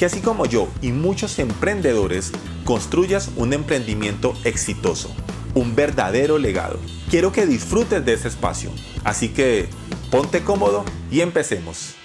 que 0.00 0.06
así 0.06 0.22
como 0.22 0.46
yo 0.46 0.66
y 0.80 0.92
muchos 0.92 1.38
emprendedores 1.38 2.32
construyas 2.64 3.30
un 3.36 3.52
emprendimiento 3.52 4.32
exitoso, 4.44 5.14
un 5.52 5.76
verdadero 5.76 6.38
legado. 6.38 6.78
Quiero 7.10 7.32
que 7.32 7.44
disfrutes 7.44 8.02
de 8.02 8.14
ese 8.14 8.28
espacio, 8.28 8.70
así 9.04 9.28
que 9.28 9.68
ponte 10.10 10.42
cómodo 10.42 10.86
y 11.10 11.20
empecemos. 11.20 11.96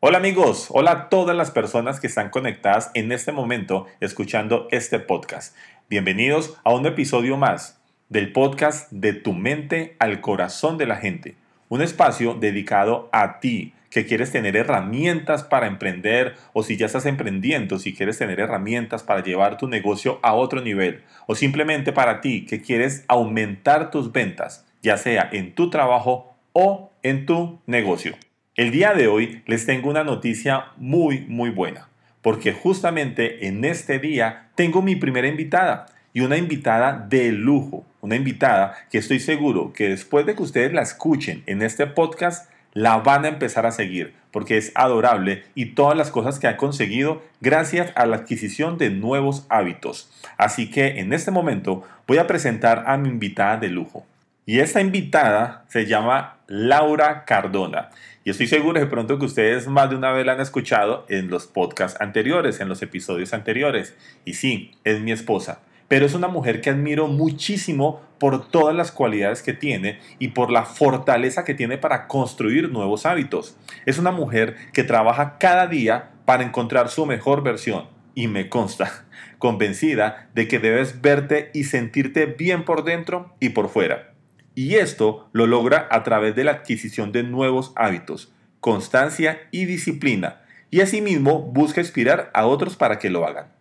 Hola 0.00 0.18
amigos, 0.18 0.66
hola 0.70 0.90
a 0.90 1.08
todas 1.08 1.36
las 1.36 1.52
personas 1.52 2.00
que 2.00 2.08
están 2.08 2.30
conectadas 2.30 2.90
en 2.94 3.12
este 3.12 3.30
momento 3.30 3.86
escuchando 4.00 4.66
este 4.72 4.98
podcast. 4.98 5.54
Bienvenidos 5.88 6.56
a 6.64 6.74
un 6.74 6.84
episodio 6.84 7.36
más 7.36 7.78
del 8.08 8.32
podcast 8.32 8.90
De 8.90 9.12
tu 9.12 9.34
mente 9.34 9.94
al 10.00 10.20
corazón 10.20 10.78
de 10.78 10.86
la 10.86 10.96
gente, 10.96 11.36
un 11.68 11.80
espacio 11.80 12.34
dedicado 12.34 13.08
a 13.12 13.38
ti 13.38 13.72
que 13.94 14.06
quieres 14.06 14.32
tener 14.32 14.56
herramientas 14.56 15.44
para 15.44 15.68
emprender 15.68 16.34
o 16.52 16.64
si 16.64 16.76
ya 16.76 16.86
estás 16.86 17.06
emprendiendo, 17.06 17.78
si 17.78 17.94
quieres 17.94 18.18
tener 18.18 18.40
herramientas 18.40 19.04
para 19.04 19.22
llevar 19.22 19.56
tu 19.56 19.68
negocio 19.68 20.18
a 20.22 20.34
otro 20.34 20.60
nivel 20.60 21.02
o 21.28 21.36
simplemente 21.36 21.92
para 21.92 22.20
ti 22.20 22.44
que 22.44 22.60
quieres 22.60 23.04
aumentar 23.06 23.92
tus 23.92 24.10
ventas, 24.10 24.66
ya 24.82 24.96
sea 24.96 25.28
en 25.32 25.54
tu 25.54 25.70
trabajo 25.70 26.34
o 26.52 26.90
en 27.04 27.24
tu 27.24 27.60
negocio. 27.66 28.16
El 28.56 28.72
día 28.72 28.94
de 28.94 29.06
hoy 29.06 29.42
les 29.46 29.64
tengo 29.64 29.90
una 29.90 30.02
noticia 30.02 30.72
muy 30.76 31.20
muy 31.28 31.50
buena, 31.50 31.88
porque 32.20 32.52
justamente 32.52 33.46
en 33.46 33.64
este 33.64 34.00
día 34.00 34.48
tengo 34.56 34.82
mi 34.82 34.96
primera 34.96 35.28
invitada 35.28 35.86
y 36.12 36.22
una 36.22 36.36
invitada 36.36 37.06
de 37.08 37.30
lujo, 37.30 37.86
una 38.00 38.16
invitada 38.16 38.74
que 38.90 38.98
estoy 38.98 39.20
seguro 39.20 39.72
que 39.72 39.90
después 39.90 40.26
de 40.26 40.34
que 40.34 40.42
ustedes 40.42 40.72
la 40.72 40.82
escuchen 40.82 41.44
en 41.46 41.62
este 41.62 41.86
podcast 41.86 42.50
la 42.74 42.98
van 42.98 43.24
a 43.24 43.28
empezar 43.28 43.64
a 43.66 43.72
seguir 43.72 44.14
porque 44.30 44.56
es 44.56 44.72
adorable 44.74 45.44
y 45.54 45.66
todas 45.66 45.96
las 45.96 46.10
cosas 46.10 46.40
que 46.40 46.48
ha 46.48 46.56
conseguido 46.56 47.22
gracias 47.40 47.92
a 47.94 48.04
la 48.04 48.16
adquisición 48.16 48.78
de 48.78 48.90
nuevos 48.90 49.46
hábitos. 49.48 50.10
Así 50.36 50.70
que 50.70 50.98
en 50.98 51.12
este 51.12 51.30
momento 51.30 51.84
voy 52.08 52.18
a 52.18 52.26
presentar 52.26 52.82
a 52.88 52.96
mi 52.96 53.08
invitada 53.08 53.58
de 53.58 53.68
lujo. 53.68 54.04
Y 54.44 54.58
esta 54.58 54.80
invitada 54.80 55.64
se 55.68 55.86
llama 55.86 56.38
Laura 56.48 57.24
Cardona. 57.24 57.90
Y 58.24 58.30
estoy 58.30 58.48
seguro 58.48 58.80
de 58.80 58.86
pronto 58.86 59.20
que 59.20 59.26
ustedes 59.26 59.68
más 59.68 59.88
de 59.88 59.96
una 59.96 60.10
vez 60.10 60.26
la 60.26 60.32
han 60.32 60.40
escuchado 60.40 61.06
en 61.08 61.30
los 61.30 61.46
podcasts 61.46 62.00
anteriores, 62.00 62.58
en 62.58 62.68
los 62.68 62.82
episodios 62.82 63.32
anteriores. 63.34 63.94
Y 64.24 64.34
sí, 64.34 64.72
es 64.82 65.00
mi 65.00 65.12
esposa 65.12 65.60
pero 65.88 66.06
es 66.06 66.14
una 66.14 66.28
mujer 66.28 66.60
que 66.60 66.70
admiro 66.70 67.06
muchísimo 67.08 68.00
por 68.24 68.48
todas 68.48 68.74
las 68.74 68.90
cualidades 68.90 69.42
que 69.42 69.52
tiene 69.52 70.00
y 70.18 70.28
por 70.28 70.50
la 70.50 70.64
fortaleza 70.64 71.44
que 71.44 71.52
tiene 71.52 71.76
para 71.76 72.08
construir 72.08 72.70
nuevos 72.70 73.04
hábitos. 73.04 73.54
Es 73.84 73.98
una 73.98 74.12
mujer 74.12 74.56
que 74.72 74.82
trabaja 74.82 75.36
cada 75.36 75.66
día 75.66 76.12
para 76.24 76.42
encontrar 76.42 76.88
su 76.88 77.04
mejor 77.04 77.42
versión 77.42 77.84
y 78.14 78.28
me 78.28 78.48
consta, 78.48 79.04
convencida 79.38 80.30
de 80.34 80.48
que 80.48 80.58
debes 80.58 81.02
verte 81.02 81.50
y 81.52 81.64
sentirte 81.64 82.24
bien 82.24 82.64
por 82.64 82.84
dentro 82.84 83.36
y 83.40 83.50
por 83.50 83.68
fuera. 83.68 84.14
Y 84.54 84.76
esto 84.76 85.28
lo 85.32 85.46
logra 85.46 85.86
a 85.90 86.02
través 86.02 86.34
de 86.34 86.44
la 86.44 86.52
adquisición 86.52 87.12
de 87.12 87.24
nuevos 87.24 87.74
hábitos, 87.76 88.32
constancia 88.60 89.38
y 89.50 89.66
disciplina, 89.66 90.40
y 90.70 90.80
asimismo 90.80 91.42
busca 91.42 91.82
inspirar 91.82 92.30
a 92.32 92.46
otros 92.46 92.74
para 92.74 92.98
que 92.98 93.10
lo 93.10 93.26
hagan. 93.26 93.52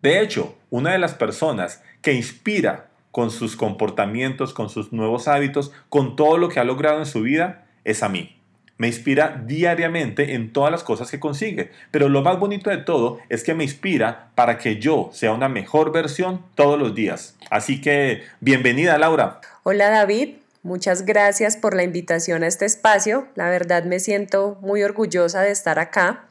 De 0.00 0.22
hecho, 0.22 0.56
una 0.70 0.92
de 0.92 0.98
las 0.98 1.12
personas 1.12 1.82
que 2.00 2.14
inspira 2.14 2.89
con 3.10 3.30
sus 3.30 3.56
comportamientos, 3.56 4.54
con 4.54 4.68
sus 4.68 4.92
nuevos 4.92 5.28
hábitos, 5.28 5.72
con 5.88 6.16
todo 6.16 6.38
lo 6.38 6.48
que 6.48 6.60
ha 6.60 6.64
logrado 6.64 6.98
en 6.98 7.06
su 7.06 7.22
vida, 7.22 7.66
es 7.84 8.02
a 8.02 8.08
mí. 8.08 8.36
Me 8.80 8.86
inspira 8.86 9.42
diariamente 9.46 10.34
en 10.34 10.54
todas 10.54 10.72
las 10.72 10.82
cosas 10.82 11.10
que 11.10 11.20
consigue. 11.20 11.70
Pero 11.90 12.08
lo 12.08 12.22
más 12.22 12.38
bonito 12.38 12.70
de 12.70 12.78
todo 12.78 13.18
es 13.28 13.44
que 13.44 13.52
me 13.52 13.64
inspira 13.64 14.30
para 14.34 14.56
que 14.56 14.78
yo 14.80 15.10
sea 15.12 15.32
una 15.32 15.50
mejor 15.50 15.92
versión 15.92 16.42
todos 16.54 16.78
los 16.78 16.94
días. 16.94 17.36
Así 17.50 17.82
que, 17.82 18.22
bienvenida 18.40 18.96
Laura. 18.96 19.42
Hola 19.64 19.90
David, 19.90 20.36
muchas 20.62 21.04
gracias 21.04 21.58
por 21.58 21.74
la 21.74 21.82
invitación 21.82 22.42
a 22.42 22.46
este 22.46 22.64
espacio. 22.64 23.26
La 23.34 23.50
verdad 23.50 23.84
me 23.84 24.00
siento 24.00 24.56
muy 24.62 24.82
orgullosa 24.82 25.42
de 25.42 25.50
estar 25.50 25.78
acá 25.78 26.24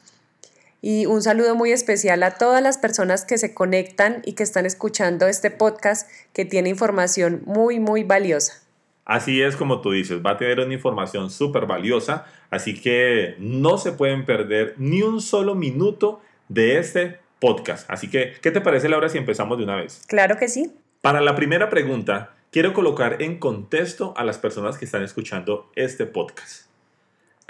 y 0.82 1.06
un 1.06 1.22
saludo 1.22 1.54
muy 1.54 1.72
especial 1.72 2.22
a 2.22 2.32
todas 2.32 2.62
las 2.62 2.78
personas 2.78 3.24
que 3.24 3.38
se 3.38 3.54
conectan 3.54 4.22
y 4.24 4.32
que 4.32 4.42
están 4.42 4.66
escuchando 4.66 5.26
este 5.26 5.50
podcast 5.50 6.08
que 6.32 6.44
tiene 6.44 6.68
información 6.68 7.42
muy, 7.44 7.80
muy 7.80 8.04
valiosa. 8.04 8.62
Así 9.04 9.42
es 9.42 9.56
como 9.56 9.80
tú 9.80 9.90
dices, 9.90 10.20
va 10.24 10.32
a 10.32 10.36
tener 10.36 10.60
una 10.60 10.72
información 10.72 11.30
súper 11.30 11.66
valiosa, 11.66 12.26
así 12.50 12.80
que 12.80 13.34
no 13.38 13.76
se 13.76 13.92
pueden 13.92 14.24
perder 14.24 14.74
ni 14.78 15.02
un 15.02 15.20
solo 15.20 15.54
minuto 15.54 16.20
de 16.48 16.78
este 16.78 17.18
podcast. 17.40 17.90
Así 17.90 18.08
que, 18.08 18.34
¿qué 18.40 18.50
te 18.50 18.60
parece 18.60 18.88
Laura 18.88 19.08
si 19.08 19.18
empezamos 19.18 19.58
de 19.58 19.64
una 19.64 19.76
vez? 19.76 20.02
Claro 20.06 20.36
que 20.36 20.48
sí. 20.48 20.72
Para 21.00 21.20
la 21.20 21.34
primera 21.34 21.70
pregunta, 21.70 22.34
quiero 22.52 22.72
colocar 22.72 23.20
en 23.20 23.38
contexto 23.38 24.14
a 24.16 24.24
las 24.24 24.38
personas 24.38 24.78
que 24.78 24.84
están 24.84 25.02
escuchando 25.02 25.70
este 25.74 26.06
podcast. 26.06 26.69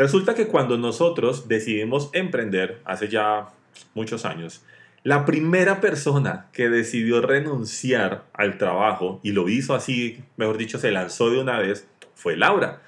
Resulta 0.01 0.35
que 0.35 0.47
cuando 0.47 0.79
nosotros 0.79 1.47
decidimos 1.47 2.09
emprender, 2.15 2.81
hace 2.87 3.09
ya 3.09 3.49
muchos 3.93 4.25
años, 4.25 4.65
la 5.03 5.27
primera 5.27 5.83
persona 5.83 6.47
que 6.55 6.71
decidió 6.71 7.21
renunciar 7.21 8.25
al 8.33 8.57
trabajo 8.57 9.21
y 9.23 9.33
lo 9.33 9.51
hizo 9.51 9.75
así, 9.75 10.25
mejor 10.39 10.57
dicho, 10.57 10.79
se 10.79 10.91
lanzó 10.91 11.29
de 11.29 11.39
una 11.39 11.59
vez, 11.59 11.87
fue 12.15 12.35
Laura. 12.35 12.81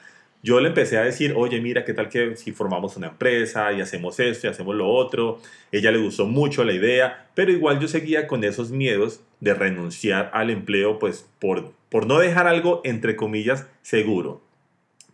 Yo 0.43 0.59
le 0.61 0.69
empecé 0.69 0.97
a 0.97 1.03
decir, 1.03 1.35
oye, 1.37 1.61
mira, 1.61 1.85
¿qué 1.85 1.93
tal 1.93 2.09
que 2.09 2.35
si 2.35 2.53
formamos 2.53 2.97
una 2.97 3.09
empresa 3.09 3.71
y 3.75 3.83
hacemos 3.83 4.19
esto 4.19 4.47
y 4.47 4.51
hacemos 4.51 4.75
lo 4.75 4.89
otro? 4.89 5.39
Ella 5.71 5.93
le 5.93 5.99
gustó 5.99 6.25
mucho 6.25 6.65
la 6.65 6.73
idea, 6.73 7.29
pero 7.35 7.53
igual 7.53 7.79
yo 7.79 7.89
seguía 7.89 8.27
con 8.27 8.43
esos 8.43 8.71
miedos 8.71 9.21
de 9.41 9.53
renunciar 9.53 10.31
al 10.33 10.49
empleo, 10.49 10.99
pues 10.99 11.29
por, 11.39 11.73
por 11.91 12.07
no 12.07 12.19
dejar 12.19 12.47
algo, 12.47 12.81
entre 12.85 13.17
comillas, 13.17 13.67
seguro. 13.83 14.41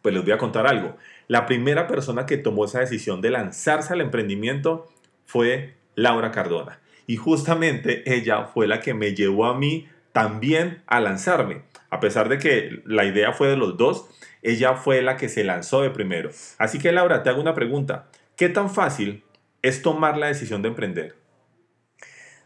Pues 0.00 0.14
les 0.14 0.22
voy 0.22 0.32
a 0.32 0.38
contar 0.38 0.68
algo. 0.68 0.96
La 1.28 1.46
primera 1.46 1.86
persona 1.86 2.26
que 2.26 2.38
tomó 2.38 2.64
esa 2.64 2.80
decisión 2.80 3.20
de 3.20 3.30
lanzarse 3.30 3.92
al 3.92 4.00
emprendimiento 4.00 4.88
fue 5.26 5.74
Laura 5.94 6.32
Cardona. 6.32 6.80
Y 7.06 7.16
justamente 7.16 8.02
ella 8.12 8.46
fue 8.46 8.66
la 8.66 8.80
que 8.80 8.94
me 8.94 9.14
llevó 9.14 9.46
a 9.46 9.56
mí 9.56 9.88
también 10.12 10.82
a 10.86 11.00
lanzarme. 11.00 11.62
A 11.90 12.00
pesar 12.00 12.28
de 12.28 12.38
que 12.38 12.82
la 12.84 13.04
idea 13.04 13.32
fue 13.32 13.48
de 13.48 13.56
los 13.56 13.76
dos, 13.76 14.08
ella 14.42 14.74
fue 14.74 15.02
la 15.02 15.16
que 15.16 15.28
se 15.28 15.44
lanzó 15.44 15.82
de 15.82 15.90
primero. 15.90 16.30
Así 16.58 16.78
que 16.78 16.92
Laura, 16.92 17.22
te 17.22 17.30
hago 17.30 17.40
una 17.40 17.54
pregunta. 17.54 18.08
¿Qué 18.36 18.48
tan 18.48 18.70
fácil 18.70 19.24
es 19.62 19.82
tomar 19.82 20.16
la 20.16 20.28
decisión 20.28 20.62
de 20.62 20.68
emprender? 20.68 21.14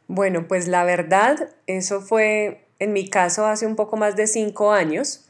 Bueno, 0.09 0.47
pues 0.49 0.69
la 0.69 0.85
verdad, 0.85 1.51
eso 1.67 2.01
fue 2.01 2.67
en 2.79 2.93
mi 2.93 3.09
caso 3.09 3.47
hace 3.47 3.67
un 3.67 3.77
poco 3.77 3.97
más 3.97 4.17
de 4.17 4.27
cinco 4.27 4.73
años. 4.73 5.29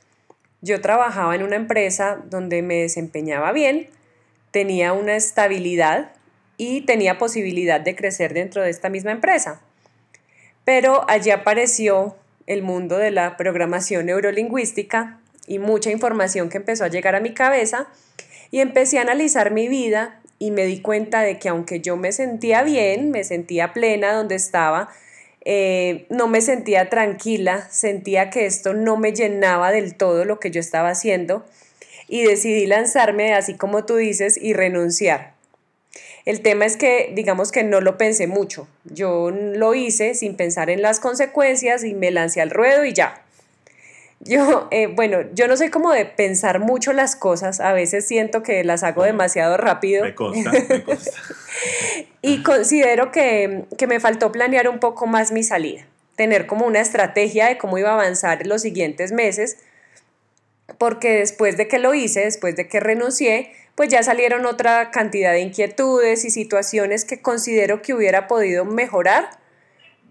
Yo 0.63 0.81
trabajaba 0.81 1.35
en 1.35 1.43
una 1.43 1.57
empresa 1.57 2.23
donde 2.31 2.63
me 2.63 2.77
desempeñaba 2.77 3.53
bien, 3.53 3.89
tenía 4.53 4.93
una 4.93 5.17
estabilidad 5.17 6.13
y 6.57 6.83
tenía 6.83 7.19
posibilidad 7.19 7.81
de 7.81 7.97
crecer 7.97 8.33
dentro 8.33 8.63
de 8.63 8.71
esta 8.71 8.89
misma 8.89 9.11
empresa. 9.11 9.61
Pero 10.65 11.05
allí 11.09 11.31
apareció 11.31 12.17
el 12.47 12.63
mundo 12.63 12.99
de 12.99 13.11
la 13.11 13.37
programación 13.37 14.07
neurolingüística 14.07 15.19
y 15.47 15.59
mucha 15.59 15.91
información 15.91 16.49
que 16.49 16.59
empezó 16.59 16.85
a 16.85 16.89
llegar 16.89 17.17
a 17.17 17.21
mi 17.21 17.35
cabeza 17.35 17.89
y 18.53 18.61
empecé 18.61 18.99
a 18.99 19.03
analizar 19.03 19.51
mi 19.51 19.67
vida 19.67 20.21
y 20.39 20.51
me 20.51 20.65
di 20.65 20.81
cuenta 20.81 21.23
de 21.23 21.39
que 21.39 21.49
aunque 21.49 21.81
yo 21.81 21.97
me 21.97 22.13
sentía 22.13 22.63
bien, 22.63 23.11
me 23.11 23.25
sentía 23.25 23.73
plena 23.73 24.13
donde 24.13 24.35
estaba, 24.35 24.89
eh, 25.45 26.07
no 26.09 26.29
me 26.29 26.41
sentía 26.41 26.89
tranquila, 26.89 27.69
sentía 27.71 28.31
que 28.31 28.47
esto 28.47 28.75
no 28.75 28.97
me 28.97 29.13
llenaba 29.13 29.73
del 29.73 29.97
todo 29.97 30.25
lo 30.25 30.39
que 30.39 30.51
yo 30.51 30.61
estaba 30.61 30.91
haciendo 30.91 31.45
y 32.09 32.23
decidí 32.23 32.67
lanzarme, 32.67 33.35
así 33.35 33.55
como 33.55 33.85
tú 33.85 33.97
dices, 33.97 34.37
y 34.41 34.53
renunciar. 34.53 35.35
El 36.25 36.41
tema 36.41 36.67
es 36.67 36.77
que, 36.77 37.11
digamos 37.15 37.51
que 37.51 37.65
no 37.65 37.81
lo 37.81 37.99
pensé 37.99 38.27
mucho. 38.27 38.69
Yo 38.85 39.31
lo 39.31 39.75
hice 39.75 40.15
sin 40.15 40.37
pensar 40.37 40.71
en 40.71 40.83
las 40.83 41.01
consecuencias 41.01 41.83
y 41.85 41.95
me 41.95 42.11
lancé 42.11 42.41
al 42.41 42.51
ruedo 42.51 42.85
y 42.85 42.93
ya. 42.93 43.23
Yo, 44.25 44.69
eh, 44.71 44.87
bueno, 44.87 45.19
yo 45.35 45.49
no 45.49 45.57
soy 45.57 45.71
como 45.71 45.93
de 45.93 46.05
pensar 46.05 46.61
mucho 46.61 46.93
las 46.93 47.17
cosas, 47.17 47.59
a 47.59 47.73
veces 47.73 48.07
siento 48.07 48.43
que 48.43 48.63
las 48.63 48.85
hago 48.85 49.03
demasiado 49.03 49.57
rápido. 49.57 50.05
Me 50.05 50.15
consta, 50.15 50.53
me 50.69 50.83
consta. 50.85 51.11
y 52.23 52.43
considero 52.45 53.11
que, 53.11 53.65
que 53.77 53.87
me 53.89 53.99
faltó 53.99 54.31
planear 54.31 54.69
un 54.69 54.79
poco 54.79 55.07
más 55.07 55.33
mi 55.33 55.43
salida, 55.43 55.87
tener 56.15 56.47
como 56.47 56.67
una 56.67 56.81
estrategia 56.81 57.47
de 57.47 57.59
cómo 57.59 57.79
iba 57.79 57.91
a 57.91 57.95
avanzar 57.95 58.47
los 58.47 58.63
siguientes 58.63 59.11
meses, 59.11 59.59
porque 60.79 61.19
después 61.19 61.57
de 61.57 61.67
que 61.67 61.81
lo 61.81 61.93
hice, 61.93 62.21
después 62.21 62.55
de 62.55 62.69
que 62.69 62.79
renuncié, 62.79 63.53
pues 63.75 63.89
ya 63.89 64.05
salieron 64.05 64.47
otra 64.47 64.91
cantidad 64.93 65.33
de 65.33 65.41
inquietudes 65.41 66.25
y 66.25 66.31
situaciones 66.31 67.05
que 67.05 67.21
considero 67.21 67.83
que 67.83 67.95
hubiera 67.95 68.29
podido 68.29 68.65
mejorar, 68.65 69.42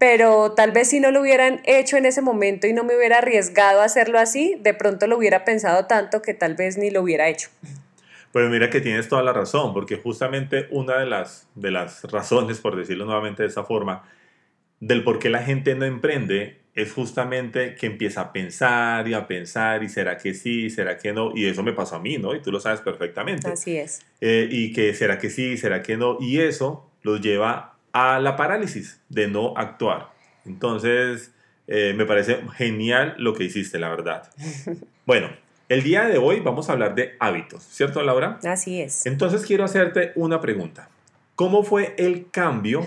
pero 0.02 0.50
tal 0.50 0.72
vez 0.72 0.88
si 0.88 0.98
no 0.98 1.12
lo 1.12 1.20
hubieran 1.20 1.60
hecho 1.62 1.96
en 1.96 2.06
ese 2.06 2.22
momento 2.22 2.66
y 2.66 2.72
no 2.72 2.82
me 2.82 2.96
hubiera 2.96 3.18
arriesgado 3.18 3.82
a 3.82 3.84
hacerlo 3.84 4.18
así, 4.18 4.56
de 4.58 4.74
pronto 4.74 5.06
lo 5.06 5.16
hubiera 5.16 5.44
pensado 5.44 5.86
tanto 5.86 6.22
que 6.22 6.34
tal 6.34 6.56
vez 6.56 6.76
ni 6.76 6.90
lo 6.90 7.02
hubiera 7.02 7.28
hecho. 7.28 7.50
Pues 8.32 8.50
mira 8.50 8.68
que 8.68 8.80
tienes 8.80 9.08
toda 9.08 9.22
la 9.22 9.32
razón, 9.32 9.72
porque 9.72 9.98
justamente 9.98 10.66
una 10.70 10.98
de 10.98 11.06
las, 11.06 11.46
de 11.54 11.70
las 11.70 12.02
razones, 12.10 12.58
por 12.58 12.74
decirlo 12.74 13.04
nuevamente 13.04 13.44
de 13.44 13.48
esa 13.48 13.62
forma, 13.62 14.02
del 14.80 15.04
por 15.04 15.20
qué 15.20 15.30
la 15.30 15.44
gente 15.44 15.76
no 15.76 15.84
emprende 15.84 16.58
es 16.74 16.92
justamente 16.92 17.76
que 17.76 17.86
empieza 17.86 18.22
a 18.22 18.32
pensar 18.32 19.06
y 19.06 19.14
a 19.14 19.28
pensar 19.28 19.84
y 19.84 19.88
será 19.88 20.16
que 20.16 20.34
sí, 20.34 20.68
será 20.68 20.98
que 20.98 21.12
no, 21.12 21.30
y 21.32 21.46
eso 21.46 21.62
me 21.62 21.74
pasó 21.74 21.94
a 21.94 22.00
mí, 22.00 22.18
¿no? 22.18 22.34
Y 22.34 22.42
tú 22.42 22.50
lo 22.50 22.58
sabes 22.58 22.80
perfectamente. 22.80 23.48
Así 23.48 23.76
es. 23.76 24.04
Eh, 24.20 24.48
y 24.50 24.72
que 24.72 24.94
será 24.94 25.18
que 25.18 25.30
sí, 25.30 25.56
será 25.56 25.80
que 25.80 25.96
no, 25.96 26.18
y 26.20 26.40
eso 26.40 26.90
los 27.02 27.20
lleva 27.20 27.71
a 27.92 28.20
la 28.20 28.36
parálisis 28.36 29.00
de 29.08 29.28
no 29.28 29.54
actuar. 29.56 30.08
Entonces, 30.44 31.32
eh, 31.66 31.94
me 31.96 32.04
parece 32.04 32.40
genial 32.56 33.14
lo 33.18 33.34
que 33.34 33.44
hiciste, 33.44 33.78
la 33.78 33.88
verdad. 33.88 34.30
Bueno, 35.04 35.30
el 35.68 35.82
día 35.82 36.04
de 36.04 36.16
hoy 36.16 36.38
vamos 36.38 36.68
a 36.68 36.74
hablar 36.74 36.94
de 36.94 37.16
hábitos, 37.18 37.64
¿cierto, 37.64 38.02
Laura? 38.02 38.38
Así 38.44 38.80
es. 38.80 39.04
Entonces 39.04 39.44
quiero 39.44 39.64
hacerte 39.64 40.12
una 40.14 40.40
pregunta. 40.40 40.88
¿Cómo 41.34 41.64
fue 41.64 41.96
el 41.98 42.30
cambio 42.30 42.86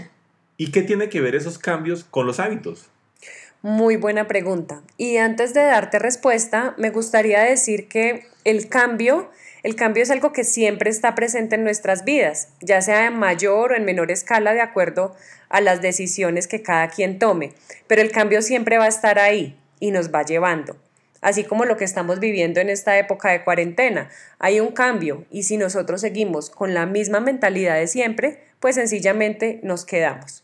y 0.55 0.71
qué 0.71 0.81
tiene 0.81 1.09
que 1.09 1.19
ver 1.19 1.35
esos 1.35 1.57
cambios 1.57 2.05
con 2.05 2.25
los 2.25 2.39
hábitos? 2.39 2.89
Muy 3.61 3.97
buena 3.97 4.27
pregunta. 4.27 4.81
Y 4.95 5.17
antes 5.17 5.53
de 5.53 5.63
darte 5.63 5.99
respuesta, 5.99 6.73
me 6.77 6.91
gustaría 6.91 7.41
decir 7.41 7.87
que 7.89 8.27
el 8.43 8.69
cambio, 8.69 9.29
el 9.65 9.75
cambio 9.75 10.03
es 10.03 10.11
algo 10.11 10.31
que 10.31 10.43
siempre 10.43 10.91
está 10.91 11.15
presente 11.15 11.55
en 11.55 11.63
nuestras 11.63 12.05
vidas, 12.05 12.49
ya 12.61 12.83
sea 12.83 13.07
en 13.07 13.17
mayor 13.17 13.71
o 13.71 13.75
en 13.75 13.83
menor 13.83 14.11
escala 14.11 14.53
de 14.53 14.61
acuerdo 14.61 15.15
a 15.49 15.59
las 15.59 15.81
decisiones 15.81 16.47
que 16.47 16.61
cada 16.61 16.87
quien 16.89 17.17
tome. 17.17 17.51
Pero 17.87 18.03
el 18.03 18.11
cambio 18.11 18.43
siempre 18.43 18.77
va 18.77 18.85
a 18.85 18.89
estar 18.89 19.17
ahí 19.17 19.57
y 19.79 19.89
nos 19.89 20.13
va 20.13 20.21
llevando. 20.21 20.77
Así 21.19 21.45
como 21.45 21.65
lo 21.65 21.77
que 21.77 21.83
estamos 21.83 22.19
viviendo 22.19 22.59
en 22.59 22.69
esta 22.69 22.99
época 22.99 23.31
de 23.31 23.43
cuarentena. 23.43 24.11
Hay 24.37 24.59
un 24.59 24.71
cambio 24.71 25.25
y 25.31 25.41
si 25.41 25.57
nosotros 25.57 26.01
seguimos 26.01 26.51
con 26.51 26.75
la 26.75 26.85
misma 26.85 27.19
mentalidad 27.19 27.73
de 27.73 27.87
siempre, 27.87 28.43
pues 28.59 28.75
sencillamente 28.75 29.61
nos 29.63 29.83
quedamos. 29.83 30.43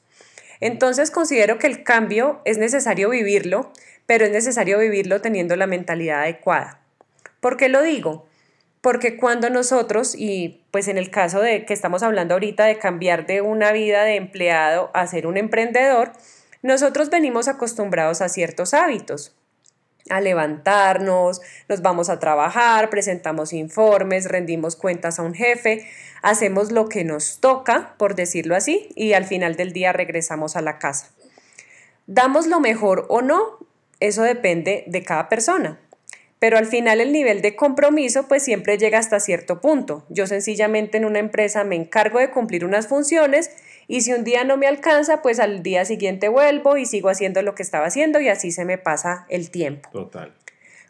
Entonces 0.62 1.12
considero 1.12 1.60
que 1.60 1.68
el 1.68 1.84
cambio 1.84 2.42
es 2.44 2.58
necesario 2.58 3.12
vivirlo, 3.12 3.72
pero 4.08 4.26
es 4.26 4.32
necesario 4.32 4.80
vivirlo 4.80 5.22
teniendo 5.22 5.56
la 5.58 5.68
mentalidad 5.68 6.22
adecuada. 6.22 6.80
¿Por 7.40 7.56
qué 7.56 7.70
lo 7.70 7.84
digo? 7.84 8.26
Porque 8.82 9.16
cuando 9.18 9.50
nosotros, 9.50 10.16
y 10.18 10.64
pues 10.72 10.88
en 10.88 10.98
el 10.98 11.12
caso 11.12 11.40
de 11.40 11.66
que 11.66 11.74
estamos 11.74 12.02
hablando 12.04 12.34
ahorita 12.34 12.66
de 12.66 12.78
cambiar 12.78 13.28
de 13.28 13.42
una 13.42 13.72
vida 13.72 14.04
de 14.04 14.16
empleado 14.16 14.90
a 14.94 15.06
ser 15.08 15.28
un 15.28 15.38
emprendedor, 15.38 16.14
nosotros 16.64 17.10
venimos 17.10 17.48
acostumbrados 17.48 18.22
a 18.22 18.30
ciertos 18.30 18.74
hábitos 18.74 19.36
a 20.10 20.22
levantarnos, 20.22 21.42
nos 21.70 21.82
vamos 21.82 22.10
a 22.10 22.20
trabajar, 22.20 22.90
presentamos 22.90 23.54
informes, 23.54 24.26
rendimos 24.26 24.76
cuentas 24.76 25.20
a 25.20 25.24
un 25.24 25.34
jefe, 25.34 25.88
hacemos 26.22 26.72
lo 26.72 26.90
que 26.90 27.04
nos 27.04 27.40
toca, 27.40 27.96
por 27.98 28.16
decirlo 28.16 28.56
así, 28.56 28.90
y 28.96 29.14
al 29.14 29.26
final 29.26 29.56
del 29.56 29.74
día 29.74 29.94
regresamos 29.94 30.56
a 30.56 30.62
la 30.62 30.80
casa. 30.80 31.10
¿Damos 32.08 32.48
lo 32.48 32.60
mejor 32.60 33.06
o 33.10 33.22
no? 33.22 33.60
Eso 34.00 34.24
depende 34.24 34.84
de 34.88 35.04
cada 35.04 35.30
persona. 35.30 35.80
Pero 36.42 36.58
al 36.58 36.66
final 36.66 37.02
el 37.02 37.12
nivel 37.12 37.44
de 37.44 37.56
compromiso 37.56 38.28
pues 38.28 38.42
siempre 38.42 38.80
llega 38.80 38.98
hasta 38.98 39.20
cierto 39.20 39.62
punto. 39.62 40.08
Yo 40.10 40.26
sencillamente 40.26 40.98
en 40.98 41.06
una 41.06 41.20
empresa 41.20 41.64
me 41.64 41.76
encargo 41.76 42.18
de 42.18 42.32
cumplir 42.32 42.66
unas 42.66 42.88
funciones 42.88 43.52
y 43.88 44.02
si 44.02 44.12
un 44.12 44.24
día 44.24 44.44
no 44.44 44.58
me 44.58 44.66
alcanza, 44.66 45.22
pues 45.22 45.40
al 45.40 45.62
día 45.62 45.86
siguiente 45.86 46.30
vuelvo 46.30 46.78
y 46.78 46.88
sigo 46.88 47.10
haciendo 47.10 47.44
lo 47.44 47.54
que 47.54 47.62
estaba 47.62 47.86
haciendo 47.86 48.20
y 48.20 48.28
así 48.28 48.52
se 48.52 48.66
me 48.66 48.80
pasa 48.80 49.28
el 49.30 49.52
tiempo. 49.52 49.88
Total. 49.92 50.34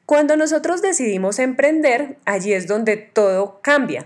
Cuando 0.05 0.37
nosotros 0.37 0.81
decidimos 0.81 1.37
emprender, 1.37 2.15
allí 2.23 2.53
es 2.53 2.65
donde 2.67 2.95
todo 2.95 3.59
cambia, 3.61 4.05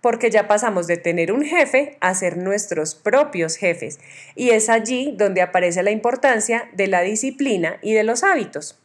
porque 0.00 0.28
ya 0.28 0.48
pasamos 0.48 0.88
de 0.88 0.96
tener 0.96 1.30
un 1.30 1.44
jefe 1.44 1.98
a 2.00 2.16
ser 2.16 2.36
nuestros 2.36 2.96
propios 2.96 3.54
jefes. 3.54 4.00
Y 4.34 4.50
es 4.50 4.68
allí 4.68 5.14
donde 5.16 5.40
aparece 5.40 5.84
la 5.84 5.92
importancia 5.92 6.68
de 6.72 6.88
la 6.88 7.02
disciplina 7.02 7.78
y 7.80 7.92
de 7.92 8.02
los 8.02 8.24
hábitos. 8.24 8.79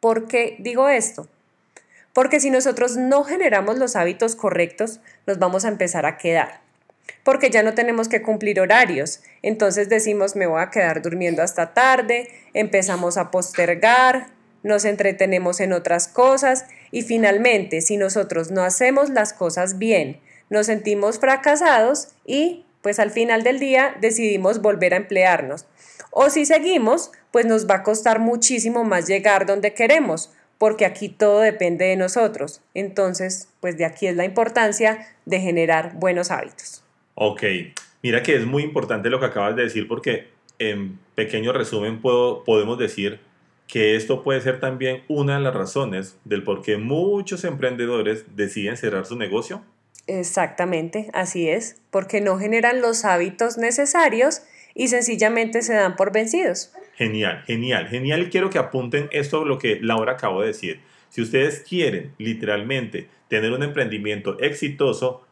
¿Por 0.00 0.26
qué 0.28 0.56
digo 0.58 0.88
esto? 0.88 1.28
Porque 2.12 2.40
si 2.40 2.50
nosotros 2.50 2.96
no 2.96 3.24
generamos 3.24 3.78
los 3.78 3.96
hábitos 3.96 4.36
correctos, 4.36 5.00
nos 5.26 5.38
vamos 5.38 5.64
a 5.64 5.68
empezar 5.68 6.06
a 6.06 6.16
quedar 6.16 6.66
porque 7.26 7.50
ya 7.50 7.64
no 7.64 7.74
tenemos 7.74 8.08
que 8.08 8.22
cumplir 8.22 8.60
horarios. 8.60 9.20
Entonces 9.42 9.88
decimos, 9.88 10.36
me 10.36 10.46
voy 10.46 10.62
a 10.62 10.70
quedar 10.70 11.02
durmiendo 11.02 11.42
hasta 11.42 11.74
tarde, 11.74 12.28
empezamos 12.54 13.16
a 13.16 13.32
postergar, 13.32 14.28
nos 14.62 14.84
entretenemos 14.84 15.58
en 15.58 15.72
otras 15.72 16.06
cosas 16.06 16.66
y 16.92 17.02
finalmente, 17.02 17.80
si 17.80 17.96
nosotros 17.96 18.52
no 18.52 18.62
hacemos 18.62 19.10
las 19.10 19.32
cosas 19.32 19.78
bien, 19.78 20.20
nos 20.50 20.66
sentimos 20.66 21.18
fracasados 21.18 22.10
y 22.24 22.64
pues 22.80 23.00
al 23.00 23.10
final 23.10 23.42
del 23.42 23.58
día 23.58 23.96
decidimos 24.00 24.62
volver 24.62 24.94
a 24.94 24.98
emplearnos. 24.98 25.66
O 26.18 26.30
si 26.30 26.46
seguimos, 26.46 27.12
pues 27.30 27.44
nos 27.44 27.68
va 27.68 27.74
a 27.74 27.82
costar 27.82 28.20
muchísimo 28.20 28.84
más 28.84 29.06
llegar 29.06 29.44
donde 29.44 29.74
queremos, 29.74 30.32
porque 30.56 30.86
aquí 30.86 31.10
todo 31.10 31.40
depende 31.40 31.84
de 31.84 31.96
nosotros. 31.96 32.62
Entonces, 32.72 33.50
pues 33.60 33.76
de 33.76 33.84
aquí 33.84 34.06
es 34.06 34.16
la 34.16 34.24
importancia 34.24 35.14
de 35.26 35.40
generar 35.40 35.92
buenos 35.96 36.30
hábitos. 36.30 36.82
Ok, 37.16 37.42
mira 38.02 38.22
que 38.22 38.34
es 38.34 38.46
muy 38.46 38.62
importante 38.62 39.10
lo 39.10 39.20
que 39.20 39.26
acabas 39.26 39.56
de 39.56 39.64
decir 39.64 39.86
porque 39.86 40.28
en 40.58 40.98
pequeño 41.14 41.52
resumen 41.52 42.00
puedo, 42.00 42.44
podemos 42.44 42.78
decir 42.78 43.20
que 43.66 43.94
esto 43.94 44.22
puede 44.22 44.40
ser 44.40 44.58
también 44.58 45.02
una 45.08 45.36
de 45.36 45.44
las 45.44 45.52
razones 45.52 46.16
del 46.24 46.44
por 46.44 46.62
qué 46.62 46.78
muchos 46.78 47.44
emprendedores 47.44 48.24
deciden 48.34 48.78
cerrar 48.78 49.04
su 49.04 49.16
negocio. 49.16 49.62
Exactamente, 50.06 51.10
así 51.12 51.50
es, 51.50 51.76
porque 51.90 52.22
no 52.22 52.38
generan 52.38 52.80
los 52.80 53.04
hábitos 53.04 53.58
necesarios 53.58 54.40
y 54.76 54.88
sencillamente 54.88 55.62
se 55.62 55.74
dan 55.74 55.96
por 55.96 56.12
vencidos. 56.12 56.70
Genial, 56.94 57.42
genial, 57.46 57.88
genial. 57.88 58.22
Y 58.22 58.26
quiero 58.28 58.50
que 58.50 58.58
apunten 58.58 59.08
esto 59.10 59.44
lo 59.44 59.58
que 59.58 59.80
Laura 59.80 60.12
acabó 60.12 60.42
de 60.42 60.48
decir. 60.48 60.80
Si 61.08 61.22
ustedes 61.22 61.64
quieren 61.66 62.12
literalmente 62.18 63.08
tener 63.28 63.52
un 63.52 63.62
emprendimiento 63.62 64.38
exitoso, 64.38 65.26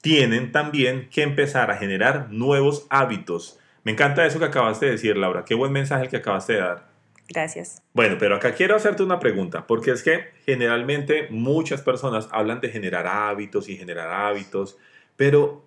tienen 0.00 0.50
también 0.50 1.08
que 1.10 1.22
empezar 1.22 1.70
a 1.70 1.76
generar 1.76 2.30
nuevos 2.30 2.86
hábitos. 2.90 3.58
Me 3.84 3.92
encanta 3.92 4.26
eso 4.26 4.40
que 4.40 4.46
acabaste 4.46 4.86
de 4.86 4.92
decir, 4.92 5.16
Laura. 5.16 5.44
Qué 5.44 5.54
buen 5.54 5.70
mensaje 5.70 6.04
el 6.04 6.10
que 6.10 6.16
acabaste 6.16 6.54
de 6.54 6.58
dar. 6.60 6.88
Gracias. 7.28 7.82
Bueno, 7.94 8.16
pero 8.18 8.34
acá 8.34 8.52
quiero 8.52 8.74
hacerte 8.74 9.04
una 9.04 9.20
pregunta, 9.20 9.66
porque 9.66 9.92
es 9.92 10.02
que 10.02 10.32
generalmente 10.44 11.28
muchas 11.30 11.82
personas 11.82 12.28
hablan 12.32 12.60
de 12.60 12.68
generar 12.68 13.06
hábitos 13.06 13.68
y 13.68 13.76
generar 13.76 14.10
hábitos, 14.10 14.76
pero, 15.16 15.64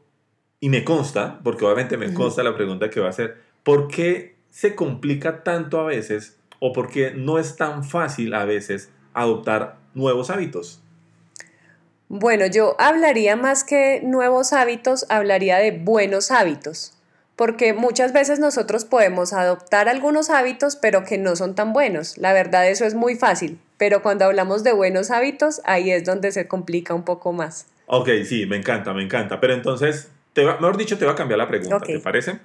y 0.66 0.70
me 0.70 0.84
consta, 0.84 1.42
porque 1.44 1.64
obviamente 1.64 1.96
me 1.96 2.12
consta 2.12 2.42
la 2.42 2.56
pregunta 2.56 2.90
que 2.90 3.00
va 3.00 3.06
a 3.06 3.10
hacer, 3.12 3.38
¿por 3.62 3.88
qué 3.88 4.34
se 4.50 4.74
complica 4.74 5.44
tanto 5.44 5.80
a 5.80 5.84
veces 5.84 6.40
o 6.60 6.74
por 6.74 6.90
qué 6.90 7.12
no 7.12 7.38
es 7.38 7.56
tan 7.56 7.84
fácil 7.84 8.34
a 8.34 8.46
veces 8.46 8.90
adoptar 9.14 9.78
nuevos 9.94 10.32
hábitos? 10.32 10.82
Bueno, 12.10 12.48
yo 12.48 12.76
hablaría 12.80 13.36
más 13.36 13.64
que 13.64 14.02
nuevos 14.04 14.54
hábitos, 14.54 15.06
hablaría 15.10 15.58
de 15.58 15.70
buenos 15.70 16.32
hábitos, 16.32 16.98
porque 17.36 17.76
muchas 17.76 18.12
veces 18.12 18.40
nosotros 18.40 18.86
podemos 18.86 19.34
adoptar 19.34 19.88
algunos 19.88 20.32
hábitos, 20.32 20.78
pero 20.78 21.04
que 21.04 21.20
no 21.20 21.36
son 21.36 21.54
tan 21.54 21.74
buenos. 21.74 22.18
La 22.18 22.34
verdad, 22.34 22.68
eso 22.68 22.86
es 22.86 22.96
muy 22.96 23.14
fácil, 23.14 23.60
pero 23.78 24.02
cuando 24.02 24.26
hablamos 24.26 24.64
de 24.64 24.74
buenos 24.74 25.12
hábitos, 25.12 25.62
ahí 25.66 25.92
es 25.92 26.06
donde 26.06 26.32
se 26.32 26.48
complica 26.48 26.96
un 26.96 27.04
poco 27.04 27.34
más. 27.34 27.68
Ok, 27.86 28.10
sí, 28.28 28.48
me 28.48 28.58
encanta, 28.58 28.96
me 28.96 29.04
encanta. 29.04 29.40
Pero 29.40 29.54
entonces, 29.54 30.10
te 30.36 30.44
mejor 30.44 30.76
dicho, 30.78 30.98
te 30.98 31.06
va 31.06 31.14
a 31.14 31.16
cambiar 31.16 31.38
la 31.38 31.48
pregunta, 31.48 31.80
¿te 31.80 32.00
parece? 32.00 32.40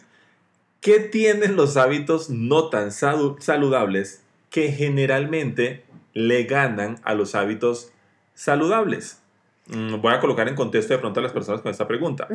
¿Qué 0.80 1.00
tienen 1.00 1.56
los 1.56 1.76
hábitos 1.76 2.30
no 2.30 2.70
tan 2.70 2.92
saludables 2.92 4.23
que 4.49 4.73
generalmente 4.73 5.82
le 6.14 6.44
ganan 6.44 7.00
a 7.02 7.14
los 7.14 7.35
hábitos 7.35 7.92
saludables? 8.32 9.20
Mm, 9.66 10.00
voy 10.00 10.14
a 10.14 10.20
colocar 10.20 10.49
en 10.49 10.54
contexto 10.54 10.94
de 10.94 11.00
pronto 11.00 11.18
a 11.20 11.23
las 11.25 11.32
personas 11.32 11.61
con 11.62 11.70
esta 11.70 11.87
pregunta. 11.88 12.28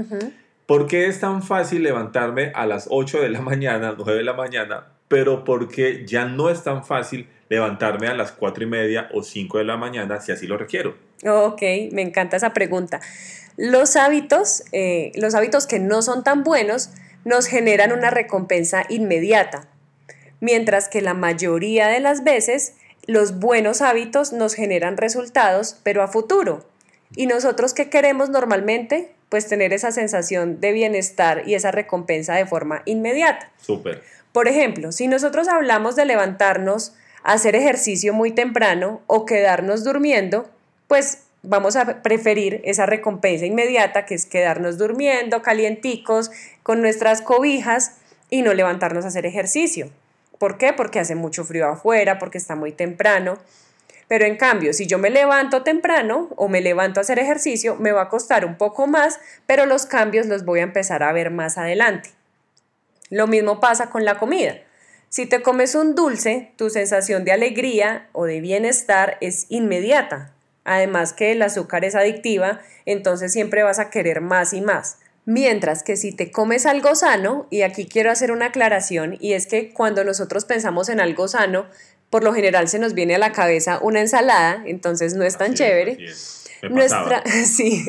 ¿Por 0.66 0.88
qué 0.88 1.06
es 1.08 1.22
tan 1.22 1.42
fácil 1.42 1.84
levantarme 1.84 2.52
a 2.54 2.66
las 2.66 2.88
8 2.92 3.22
de 3.22 3.30
la 3.30 3.42
mañana, 3.42 3.96
9 3.98 4.14
de 4.14 4.24
la 4.24 4.34
mañana, 4.34 4.88
pero 5.08 5.46
porque 5.46 6.06
ya 6.06 6.26
no 6.26 6.50
es 6.50 6.64
tan 6.64 6.84
fácil 6.86 7.30
levantarme 7.48 8.08
a 8.08 8.14
las 8.14 8.32
cuatro 8.32 8.64
y 8.64 8.68
media 8.68 9.10
o 9.14 9.24
5 9.24 9.60
de 9.60 9.64
la 9.64 9.78
mañana 9.78 10.20
si 10.20 10.34
así 10.34 10.48
lo 10.48 10.58
requiero. 10.58 10.96
Ok, 11.26 11.62
me 11.92 12.02
encanta 12.02 12.36
esa 12.38 12.54
pregunta. 12.54 13.00
Los 13.58 13.96
hábitos, 13.96 14.64
eh, 14.72 15.12
los 15.16 15.36
hábitos 15.36 15.68
que 15.68 15.80
no 15.80 16.02
son 16.02 16.24
tan 16.24 16.44
buenos, 16.44 16.90
nos 17.24 17.48
generan 17.48 17.92
una 17.92 18.12
recompensa 18.12 18.86
inmediata, 18.90 19.68
mientras 20.40 20.90
que 20.90 21.02
la 21.02 21.14
mayoría 21.14 21.88
de 21.88 22.00
las 22.00 22.24
veces 22.24 22.74
los 23.08 23.40
buenos 23.40 23.82
hábitos 23.82 24.34
nos 24.34 24.54
generan 24.56 24.98
resultados, 24.98 25.78
pero 25.84 26.04
a 26.04 26.08
futuro. 26.08 26.66
¿Y 27.16 27.28
nosotros 27.28 27.74
qué 27.74 27.90
queremos 27.90 28.30
normalmente? 28.30 29.12
Pues 29.30 29.48
tener 29.48 29.74
esa 29.74 29.92
sensación 29.92 30.60
de 30.60 30.72
bienestar 30.72 31.44
y 31.46 31.56
esa 31.56 31.72
recompensa 31.72 32.36
de 32.36 32.46
forma 32.46 32.82
inmediata. 32.86 33.52
Súper. 33.62 34.04
Por 34.32 34.48
ejemplo, 34.48 34.92
si 34.92 35.08
nosotros 35.08 35.48
hablamos 35.48 35.96
de 35.96 36.06
levantarnos, 36.06 36.94
hacer 37.24 37.56
ejercicio 37.56 38.14
muy 38.14 38.32
temprano 38.32 39.02
o 39.08 39.26
quedarnos 39.26 39.84
durmiendo, 39.84 40.50
pues 40.88 41.25
vamos 41.48 41.75
a 41.75 42.02
preferir 42.02 42.62
esa 42.64 42.86
recompensa 42.86 43.46
inmediata 43.46 44.06
que 44.06 44.16
es 44.16 44.25
quedarnos 44.25 44.78
durmiendo 44.78 45.42
calienticos 45.42 46.32
con 46.64 46.82
nuestras 46.82 47.22
cobijas 47.22 47.98
y 48.30 48.42
no 48.42 48.54
levantarnos 48.54 49.06
a 49.06 49.10
hacer 49.10 49.25
ejercicio. 49.25 49.90
¿Por 50.38 50.58
qué? 50.58 50.74
Porque 50.74 51.00
hace 51.00 51.16
mucho 51.16 51.44
frío 51.44 51.68
afuera, 51.68 52.20
porque 52.20 52.38
está 52.38 52.56
muy 52.56 52.72
temprano. 52.72 53.38
Pero 54.08 54.25
en 54.25 54.38
cambio, 54.38 54.74
si 54.74 54.86
yo 54.86 55.00
me 55.00 55.10
levanto 55.10 55.64
temprano 55.64 56.30
o 56.36 56.48
me 56.48 56.62
levanto 56.62 57.00
a 57.00 57.02
hacer 57.02 57.18
ejercicio, 57.18 57.75
me 57.78 57.92
va 57.92 58.04
a 58.04 58.10
costar 58.10 58.46
un 58.46 58.58
poco 58.58 58.86
más, 58.86 59.20
pero 59.48 59.66
los 59.66 59.86
cambios 59.86 60.28
los 60.28 60.46
voy 60.46 60.60
a 60.60 60.64
empezar 60.64 61.02
a 61.02 61.12
ver 61.12 61.32
más 61.32 61.58
adelante. 61.58 62.12
Lo 63.10 63.28
mismo 63.28 63.60
pasa 63.60 63.90
con 63.90 64.06
la 64.06 64.18
comida. 64.18 64.58
Si 65.10 65.25
te 65.25 65.42
comes 65.42 65.75
un 65.75 65.96
dulce, 65.96 66.52
tu 66.58 66.70
sensación 66.70 67.24
de 67.24 67.32
alegría 67.32 68.10
o 68.12 68.25
de 68.25 68.42
bienestar 68.42 69.18
es 69.22 69.46
inmediata. 69.50 70.35
Además 70.66 71.14
que 71.14 71.32
el 71.32 71.42
azúcar 71.42 71.86
es 71.86 71.96
adictiva, 71.96 72.60
entonces 72.86 73.32
siempre 73.32 73.64
vas 73.64 73.80
a 73.80 73.90
querer 73.90 74.20
más 74.20 74.52
y 74.52 74.62
más. 74.62 74.98
Mientras 75.24 75.84
que 75.84 75.96
si 75.96 76.12
te 76.12 76.32
comes 76.32 76.66
algo 76.66 76.94
sano, 76.96 77.48
y 77.50 77.62
aquí 77.62 77.86
quiero 77.86 78.12
hacer 78.12 78.32
una 78.32 78.48
aclaración, 78.48 79.18
y 79.20 79.34
es 79.34 79.48
que 79.48 79.72
cuando 79.72 80.04
nosotros 80.04 80.46
pensamos 80.46 80.90
en 80.90 81.00
algo 81.00 81.28
sano, 81.28 81.66
por 82.10 82.24
lo 82.24 82.34
general 82.34 82.68
se 82.68 82.80
nos 82.80 82.94
viene 82.94 83.16
a 83.16 83.20
la 83.20 83.32
cabeza 83.32 83.80
una 83.82 84.02
ensalada, 84.02 84.64
entonces 84.66 85.14
no 85.14 85.24
es 85.24 85.38
tan 85.38 85.54
chévere. 85.54 85.98
Nuestra, 86.70 87.24
sí, 87.46 87.84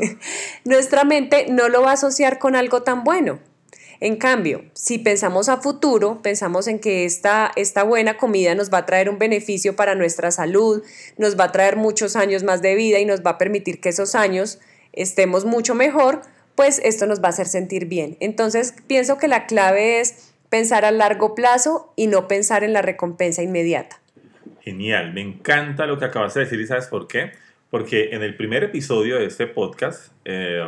nuestra 0.64 1.04
mente 1.04 1.46
no 1.48 1.68
lo 1.68 1.82
va 1.82 1.90
a 1.90 1.94
asociar 1.94 2.38
con 2.38 2.56
algo 2.56 2.82
tan 2.82 3.04
bueno. 3.04 3.38
En 4.00 4.16
cambio, 4.16 4.64
si 4.74 4.98
pensamos 4.98 5.48
a 5.48 5.58
futuro, 5.58 6.20
pensamos 6.22 6.66
en 6.66 6.78
que 6.78 7.04
esta, 7.04 7.50
esta 7.56 7.82
buena 7.82 8.16
comida 8.16 8.54
nos 8.54 8.72
va 8.72 8.78
a 8.78 8.86
traer 8.86 9.08
un 9.08 9.18
beneficio 9.18 9.76
para 9.76 9.94
nuestra 9.94 10.30
salud, 10.30 10.82
nos 11.16 11.38
va 11.38 11.44
a 11.44 11.52
traer 11.52 11.76
muchos 11.76 12.16
años 12.16 12.42
más 12.42 12.62
de 12.62 12.74
vida 12.74 12.98
y 12.98 13.04
nos 13.04 13.24
va 13.24 13.32
a 13.32 13.38
permitir 13.38 13.80
que 13.80 13.88
esos 13.88 14.14
años 14.14 14.58
estemos 14.92 15.44
mucho 15.44 15.74
mejor, 15.74 16.22
pues 16.54 16.80
esto 16.84 17.06
nos 17.06 17.20
va 17.20 17.26
a 17.26 17.30
hacer 17.30 17.46
sentir 17.46 17.86
bien. 17.86 18.16
Entonces, 18.20 18.74
pienso 18.86 19.18
que 19.18 19.28
la 19.28 19.46
clave 19.46 20.00
es 20.00 20.32
pensar 20.48 20.84
a 20.84 20.90
largo 20.90 21.34
plazo 21.34 21.92
y 21.96 22.06
no 22.06 22.28
pensar 22.28 22.64
en 22.64 22.72
la 22.72 22.82
recompensa 22.82 23.42
inmediata. 23.42 24.00
Genial, 24.60 25.12
me 25.12 25.20
encanta 25.20 25.86
lo 25.86 25.98
que 25.98 26.06
acabas 26.06 26.34
de 26.34 26.40
decir 26.40 26.60
y 26.60 26.66
sabes 26.66 26.86
por 26.86 27.06
qué. 27.06 27.32
Porque 27.70 28.10
en 28.12 28.22
el 28.22 28.36
primer 28.36 28.64
episodio 28.64 29.18
de 29.18 29.26
este 29.26 29.46
podcast 29.46 30.12
eh, 30.24 30.62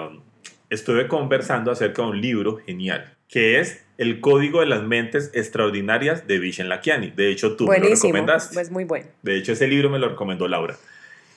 estuve 0.69 1.07
conversando 1.09 1.71
acerca 1.71 2.03
de 2.03 2.09
un 2.09 2.21
libro 2.21 2.57
genial, 2.59 3.17
que 3.29 3.61
es 3.61 3.85
El 3.99 4.21
Código 4.21 4.61
de 4.61 4.67
las 4.67 4.83
Mentes 4.83 5.31
Extraordinarias 5.35 6.27
de 6.27 6.39
Vishen 6.39 6.69
Lakiani. 6.69 7.11
De 7.11 7.31
hecho, 7.31 7.57
tú 7.57 7.69
me 7.69 7.79
lo 7.79 7.89
recomendaste. 7.89 8.55
Pues 8.55 8.71
muy 8.71 8.85
bueno. 8.85 9.07
De 9.23 9.37
hecho, 9.37 9.53
ese 9.53 9.69
libro 9.69 9.91
me 9.91 9.99
lo 9.99 10.09
recomendó 10.09 10.49
Laura. 10.49 10.77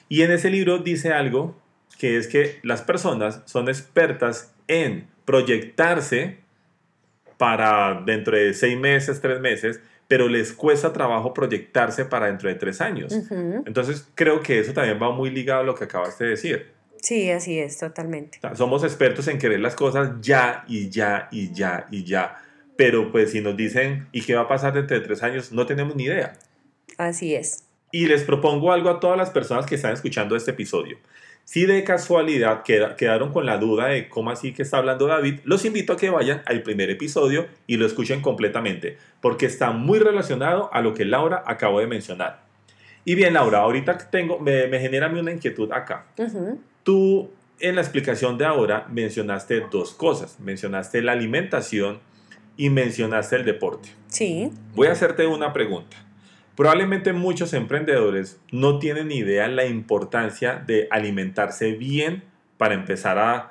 Y 0.10 0.24
en 0.24 0.32
ese 0.32 0.50
libro 0.50 0.80
dice 0.80 1.14
algo 1.14 1.60
que 2.00 2.18
es 2.18 2.28
que 2.28 2.60
las 2.64 2.82
personas 2.82 3.42
son 3.46 3.70
expertas 3.70 4.54
en 4.68 5.08
proyectarse 5.26 6.38
para 7.38 8.02
dentro 8.06 8.38
de 8.38 8.54
seis 8.54 8.78
meses, 8.78 9.22
tres 9.22 9.40
meses, 9.40 9.82
pero 10.08 10.28
les 10.28 10.54
cuesta 10.54 10.94
trabajo 10.94 11.34
proyectarse 11.34 12.06
para 12.06 12.28
dentro 12.28 12.50
de 12.50 12.56
tres 12.56 12.82
años. 12.82 13.14
Entonces 13.66 14.08
creo 14.16 14.42
que 14.42 14.60
eso 14.60 14.74
también 14.74 15.02
va 15.02 15.12
muy 15.12 15.30
ligado 15.30 15.62
a 15.62 15.64
lo 15.64 15.76
que 15.76 15.86
acabaste 15.86 16.26
de 16.26 16.30
decir. 16.32 16.68
Sí, 17.02 17.32
así 17.32 17.60
es, 17.60 17.78
totalmente. 17.80 18.40
somos 18.54 18.84
expertos 18.84 19.28
en 19.28 19.40
querer 19.40 19.60
las 19.60 19.76
cosas 19.76 20.22
ya 20.22 20.64
y 20.68 20.90
ya 20.90 21.28
y 21.32 21.52
ya 21.52 21.88
y 21.90 22.04
ya, 22.04 22.38
pero 22.78 23.12
pues 23.12 23.32
si 23.32 23.42
nos 23.42 23.58
dicen, 23.58 24.08
¿y 24.12 24.22
qué 24.22 24.36
va 24.36 24.42
a 24.42 24.48
pasar 24.48 24.74
dentro 24.74 24.98
de 25.00 25.06
tres 25.06 25.24
años? 25.24 25.52
No 25.52 25.66
tenemos 25.66 25.96
ni 25.96 26.04
idea. 26.04 26.34
Así 26.98 27.34
es. 27.34 27.64
Y 27.92 28.06
les 28.06 28.24
propongo 28.24 28.72
algo 28.72 28.90
a 28.90 29.00
todas 29.00 29.18
las 29.18 29.32
personas 29.32 29.66
que 29.66 29.76
están 29.76 29.94
escuchando 29.94 30.36
este 30.36 30.52
episodio. 30.52 30.98
Si 31.44 31.66
de 31.66 31.84
casualidad 31.84 32.64
quedaron 32.64 33.34
con 33.34 33.46
la 33.46 33.58
duda 33.58 33.88
de 33.88 34.08
cómo 34.08 34.30
así 34.30 34.54
que 34.54 34.62
está 34.62 34.78
hablando 34.78 35.08
David, 35.08 35.40
los 35.44 35.66
invito 35.66 35.94
a 35.94 35.98
que 35.98 36.10
vayan 36.10 36.44
al 36.46 36.62
primer 36.62 36.90
episodio 36.92 37.48
y 37.68 37.78
lo 37.78 37.86
escuchen 37.86 38.22
completamente, 38.22 38.98
porque 39.22 39.48
está 39.48 39.72
muy 39.72 40.00
relacionado 40.00 40.72
a 40.72 40.82
lo 40.82 40.94
que 40.94 41.04
Laura 41.04 41.44
acabó 41.46 41.80
de 41.80 41.88
mencionar. 41.88 42.44
Y 43.04 43.16
bien, 43.16 43.34
Laura, 43.34 43.60
ahorita 43.60 43.98
tengo, 43.98 44.40
me, 44.40 44.68
me 44.68 44.80
genera 44.80 45.08
una 45.10 45.32
inquietud 45.32 45.72
acá. 45.72 46.06
Tú 46.84 47.32
en 47.62 47.76
la 47.76 47.82
explicación 47.82 48.38
de 48.38 48.46
ahora 48.46 48.88
mencionaste 48.90 49.66
dos 49.72 49.94
cosas. 49.94 50.40
Mencionaste 50.40 51.02
la 51.02 51.14
alimentación 51.14 52.00
y 52.58 52.70
mencionaste 52.70 53.38
el 53.38 53.46
deporte. 53.46 53.90
Sí. 54.08 54.52
Voy 54.76 54.88
a 54.88 54.92
hacerte 54.92 55.26
una 55.28 55.54
pregunta. 55.54 55.98
Probablemente 56.56 57.14
muchos 57.14 57.54
emprendedores 57.54 58.40
no 58.52 58.80
tienen 58.80 59.12
idea 59.12 59.48
la 59.48 59.66
importancia 59.66 60.56
de 60.56 60.88
alimentarse 60.92 61.72
bien 61.74 62.24
para 62.58 62.74
empezar 62.74 63.18
a, 63.18 63.48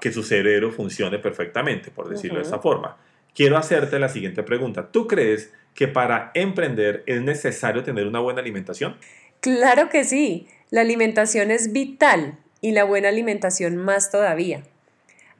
que 0.00 0.12
su 0.12 0.22
cerebro 0.22 0.70
funcione 0.70 1.18
perfectamente, 1.18 1.90
por 1.90 2.10
decirlo 2.10 2.38
de 2.38 2.44
esa 2.44 2.58
forma. 2.58 2.98
Quiero 3.34 3.56
hacerte 3.56 3.98
la 3.98 4.10
siguiente 4.10 4.42
pregunta. 4.42 4.90
¿Tú 4.90 5.06
crees 5.06 5.54
que 5.74 5.88
para 5.88 6.32
emprender 6.34 7.02
es 7.06 7.22
necesario 7.22 7.82
tener 7.82 8.06
una 8.06 8.18
buena 8.18 8.40
alimentación? 8.40 8.96
Claro 9.40 9.88
que 9.88 10.04
sí. 10.04 10.48
La 10.68 10.82
alimentación 10.82 11.50
es 11.50 11.72
vital 11.72 12.38
y 12.64 12.72
la 12.72 12.84
buena 12.84 13.10
alimentación 13.10 13.76
más 13.76 14.10
todavía. 14.10 14.62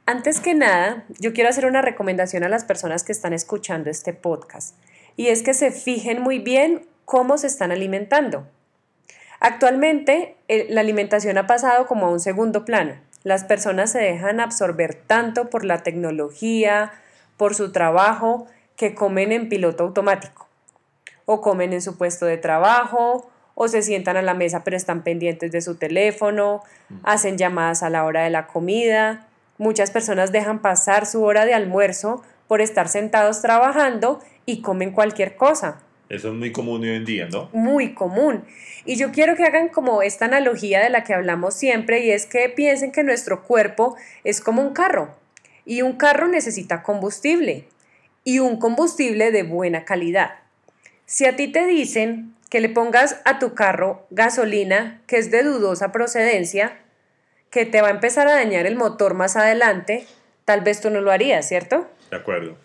Antes 0.05 0.39
que 0.39 0.53
nada, 0.53 1.05
yo 1.17 1.33
quiero 1.33 1.49
hacer 1.49 1.65
una 1.65 1.81
recomendación 1.81 2.43
a 2.43 2.49
las 2.49 2.65
personas 2.65 3.03
que 3.03 3.11
están 3.11 3.33
escuchando 3.33 3.89
este 3.89 4.13
podcast 4.13 4.75
y 5.15 5.29
es 5.29 5.41
que 5.41 5.55
se 5.55 5.71
fijen 5.71 6.21
muy 6.21 6.37
bien 6.37 6.85
cómo 7.03 7.39
se 7.39 7.47
están 7.47 7.71
alimentando. 7.71 8.45
Actualmente 9.39 10.35
eh, 10.47 10.67
la 10.69 10.81
alimentación 10.81 11.39
ha 11.39 11.47
pasado 11.47 11.87
como 11.87 12.05
a 12.05 12.11
un 12.11 12.19
segundo 12.19 12.63
plano. 12.63 12.93
Las 13.23 13.43
personas 13.43 13.91
se 13.91 13.97
dejan 14.01 14.39
absorber 14.39 14.93
tanto 14.93 15.49
por 15.49 15.65
la 15.65 15.81
tecnología, 15.81 16.93
por 17.37 17.55
su 17.55 17.71
trabajo, 17.71 18.45
que 18.75 18.93
comen 18.93 19.31
en 19.31 19.49
piloto 19.49 19.83
automático. 19.83 20.47
O 21.25 21.41
comen 21.41 21.73
en 21.73 21.81
su 21.81 21.97
puesto 21.97 22.27
de 22.27 22.37
trabajo, 22.37 23.31
o 23.55 23.67
se 23.67 23.81
sientan 23.81 24.17
a 24.17 24.21
la 24.21 24.33
mesa 24.33 24.63
pero 24.63 24.77
están 24.77 25.03
pendientes 25.03 25.51
de 25.51 25.61
su 25.61 25.75
teléfono, 25.75 26.61
mm. 26.89 26.95
hacen 27.03 27.37
llamadas 27.37 27.81
a 27.81 27.89
la 27.89 28.03
hora 28.03 28.23
de 28.23 28.29
la 28.29 28.45
comida. 28.45 29.27
Muchas 29.57 29.89
personas 29.89 30.31
dejan 30.31 30.59
pasar 30.59 31.05
su 31.05 31.23
hora 31.23 31.45
de 31.45 31.53
almuerzo 31.53 32.21
por 32.47 32.61
estar 32.61 32.89
sentados 32.89 33.41
trabajando 33.41 34.19
y 34.45 34.61
comen 34.61 34.91
cualquier 34.91 35.35
cosa. 35.35 35.79
Eso 36.09 36.27
es 36.27 36.35
muy 36.35 36.51
común 36.51 36.83
hoy 36.83 36.89
en 36.89 37.05
día, 37.05 37.27
¿no? 37.31 37.49
Muy 37.51 37.93
común. 37.93 38.43
Y 38.85 38.95
yo 38.95 39.11
quiero 39.11 39.35
que 39.35 39.43
hagan 39.43 39.69
como 39.69 40.03
esta 40.03 40.25
analogía 40.25 40.83
de 40.83 40.91
la 40.91 41.03
que 41.03 41.15
hablamos 41.15 41.55
siempre 41.55 42.05
y 42.05 42.11
es 42.11 42.27
que 42.27 42.47
piensen 42.49 42.91
que 42.91 43.03
nuestro 43.03 43.43
cuerpo 43.43 43.95
es 44.23 44.39
como 44.39 44.61
un 44.61 44.73
carro 44.73 45.15
y 45.65 45.81
un 45.81 45.93
carro 45.93 46.27
necesita 46.27 46.83
combustible 46.83 47.67
y 48.23 48.39
un 48.39 48.57
combustible 48.57 49.31
de 49.31 49.41
buena 49.41 49.83
calidad. 49.83 50.35
Si 51.07 51.25
a 51.25 51.35
ti 51.35 51.47
te 51.47 51.65
dicen 51.65 52.34
que 52.55 52.61
le 52.61 52.69
pongas 52.69 53.17
a 53.25 53.37
tu 53.37 53.53
carro 53.53 54.07
gasolina 54.11 55.01
que 55.07 55.17
es 55.17 55.29
de 55.29 55.43
dudosa 55.43 55.91
procedencia, 55.91 56.77
que 57.49 57.65
te 57.65 57.81
va 57.81 57.89
a 57.89 57.91
empezar 57.91 58.29
a 58.29 58.35
dañar 58.35 58.65
el 58.65 58.77
motor 58.77 59.13
más 59.13 59.35
adelante, 59.35 60.07
tal 60.45 60.61
vez 60.61 60.79
tú 60.79 60.89
no 60.89 61.01
lo 61.01 61.11
harías, 61.11 61.45
¿cierto? 61.45 61.85
De 62.11 62.15
acuerdo. 62.15 62.55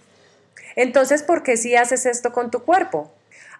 Entonces, 0.76 1.24
¿por 1.24 1.42
qué 1.42 1.56
si 1.56 1.74
haces 1.74 2.06
esto 2.06 2.32
con 2.32 2.52
tu 2.52 2.62
cuerpo? 2.62 3.12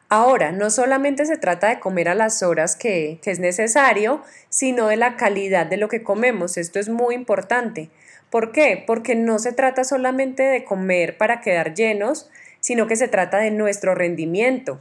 Ahora, 0.09 0.53
no 0.53 0.71
solamente 0.71 1.27
se 1.27 1.37
trata 1.37 1.69
de 1.69 1.81
comer 1.81 2.09
a 2.09 2.15
las 2.15 2.45
horas 2.45 2.77
que, 2.77 3.19
que, 3.25 3.33
es 3.33 3.41
necesario, 3.41 4.23
sino 4.51 4.87
de 4.87 4.99
la 4.99 5.17
calidad 5.17 5.67
de 5.67 5.79
lo 5.79 5.89
que 5.89 6.05
comemos. 6.05 6.57
Esto 6.57 6.79
es 6.79 6.89
muy 6.89 7.17
importante. 7.17 7.91
¿Por 8.31 8.53
qué? 8.53 8.85
Porque 8.87 9.17
no 9.17 9.41
se 9.41 9.53
trata 9.53 9.83
solamente 9.83 10.45
de 10.45 10.63
comer 10.63 11.19
para 11.19 11.41
quedar 11.41 11.75
llenos, 11.75 12.31
sino 12.61 12.87
que 12.87 12.95
se 12.95 13.09
trata 13.09 13.39
de 13.39 13.51
nuestro 13.51 13.97
rendimiento. 13.97 14.79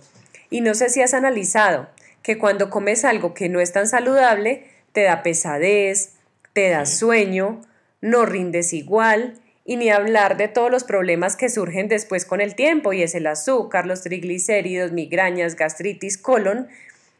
Y 0.49 0.61
no 0.61 0.73
sé 0.73 0.89
si 0.89 1.01
has 1.01 1.13
analizado 1.13 1.89
que 2.23 2.37
cuando 2.37 2.69
comes 2.69 3.05
algo 3.05 3.33
que 3.33 3.49
no 3.49 3.59
es 3.59 3.71
tan 3.71 3.87
saludable, 3.87 4.65
te 4.91 5.03
da 5.03 5.23
pesadez, 5.23 6.13
te 6.53 6.69
da 6.69 6.85
sueño, 6.85 7.61
no 8.01 8.25
rindes 8.25 8.73
igual 8.73 9.35
y 9.65 9.77
ni 9.77 9.91
hablar 9.91 10.35
de 10.37 10.47
todos 10.47 10.71
los 10.71 10.83
problemas 10.83 11.35
que 11.35 11.47
surgen 11.47 11.87
después 11.89 12.25
con 12.25 12.41
el 12.41 12.55
tiempo, 12.55 12.91
y 12.91 13.03
es 13.03 13.13
el 13.13 13.27
azúcar, 13.27 13.85
los 13.85 14.01
triglicéridos, 14.01 14.91
migrañas, 14.91 15.55
gastritis, 15.55 16.17
colon, 16.17 16.67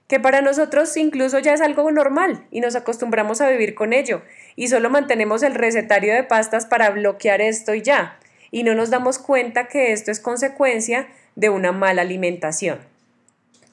que 0.07 0.19
para 0.19 0.41
nosotros 0.41 0.98
incluso 0.98 1.38
ya 1.38 1.53
es 1.53 1.62
algo 1.62 1.91
normal 1.91 2.48
y 2.50 2.62
nos 2.62 2.75
acostumbramos 2.75 3.39
a 3.39 3.50
vivir 3.50 3.75
con 3.75 3.93
ello, 3.93 4.24
y 4.55 4.67
solo 4.67 4.89
mantenemos 4.89 5.43
el 5.43 5.53
recetario 5.53 6.12
de 6.12 6.24
pastas 6.24 6.65
para 6.65 6.89
bloquear 6.89 7.39
esto 7.39 7.75
y 7.75 7.83
ya, 7.83 8.17
y 8.50 8.63
no 8.63 8.74
nos 8.74 8.89
damos 8.89 9.19
cuenta 9.19 9.67
que 9.67 9.91
esto 9.91 10.09
es 10.09 10.19
consecuencia 10.19 11.07
de 11.36 11.50
una 11.50 11.71
mala 11.71 12.01
alimentación. 12.01 12.88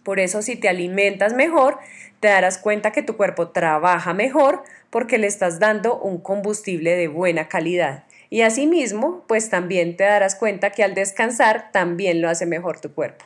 Por 0.06 0.20
eso 0.20 0.40
si 0.40 0.54
te 0.54 0.68
alimentas 0.68 1.34
mejor, 1.34 1.78
te 2.20 2.28
darás 2.28 2.58
cuenta 2.58 2.92
que 2.92 3.02
tu 3.02 3.16
cuerpo 3.16 3.48
trabaja 3.48 4.14
mejor 4.14 4.62
porque 4.88 5.18
le 5.18 5.26
estás 5.26 5.58
dando 5.58 5.98
un 5.98 6.20
combustible 6.20 6.94
de 6.94 7.08
buena 7.08 7.48
calidad. 7.48 8.04
Y 8.30 8.42
asimismo, 8.42 9.24
pues 9.26 9.50
también 9.50 9.96
te 9.96 10.04
darás 10.04 10.36
cuenta 10.36 10.70
que 10.70 10.84
al 10.84 10.94
descansar 10.94 11.72
también 11.72 12.22
lo 12.22 12.28
hace 12.28 12.46
mejor 12.46 12.80
tu 12.80 12.92
cuerpo. 12.92 13.24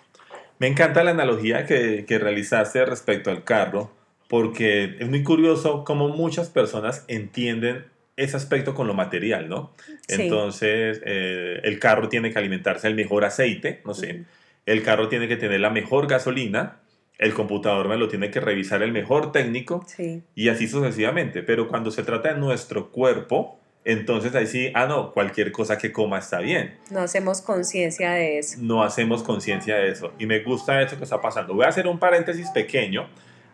Me 0.59 0.69
encanta 0.69 1.05
la 1.05 1.11
analogía 1.11 1.67
que, 1.67 2.07
que 2.09 2.19
realizaste 2.19 2.83
respecto 2.87 3.31
al 3.31 3.45
carro, 3.45 3.91
porque 4.27 4.97
es 5.01 5.07
muy 5.07 5.23
curioso 5.23 5.85
cómo 5.85 6.09
muchas 6.09 6.49
personas 6.49 7.05
entienden 7.09 7.85
ese 8.17 8.39
aspecto 8.39 8.75
con 8.75 8.87
lo 8.87 8.95
material, 8.95 9.51
¿no? 9.51 9.75
Entonces, 10.09 11.03
eh, 11.05 11.61
el 11.63 11.79
carro 11.79 12.09
tiene 12.09 12.33
que 12.33 12.39
alimentarse 12.39 12.89
el 12.89 12.95
mejor 12.95 13.27
aceite, 13.27 13.83
no 13.85 13.93
sé, 13.93 14.25
el 14.71 14.85
carro 14.85 15.09
tiene 15.09 15.27
que 15.27 15.37
tener 15.37 15.61
la 15.61 15.71
mejor 15.71 16.07
gasolina, 16.07 16.81
el 17.19 17.35
computador 17.35 17.89
me 17.89 17.97
lo 17.97 18.07
tiene 18.07 18.31
que 18.31 18.39
revisar 18.39 18.83
el 18.85 18.93
mejor 18.93 19.33
técnico 19.33 19.85
y 20.37 20.49
así 20.49 20.69
sucesivamente. 20.69 21.43
Pero 21.43 21.67
cuando 21.67 21.91
se 21.91 22.05
trata 22.05 22.33
de 22.33 22.39
nuestro 22.39 22.91
cuerpo, 22.93 23.59
entonces 23.85 24.33
ahí 24.37 24.47
sí, 24.47 24.71
ah, 24.75 24.87
no, 24.87 25.13
cualquier 25.13 25.51
cosa 25.51 25.77
que 25.77 25.91
coma 25.91 26.19
está 26.19 26.39
bien. 26.39 26.79
No 26.89 27.01
hacemos 27.01 27.43
conciencia 27.43 28.13
de 28.13 28.39
eso. 28.39 28.59
No 28.61 28.85
hacemos 28.85 29.25
conciencia 29.25 29.77
de 29.77 29.89
eso. 29.89 30.13
Y 30.21 30.27
me 30.27 30.39
gusta 30.39 30.81
eso 30.81 30.97
que 30.97 31.05
está 31.05 31.21
pasando. 31.21 31.53
Voy 31.55 31.65
a 31.65 31.69
hacer 31.69 31.89
un 31.89 31.99
paréntesis 31.99 32.49
pequeño. 32.51 33.09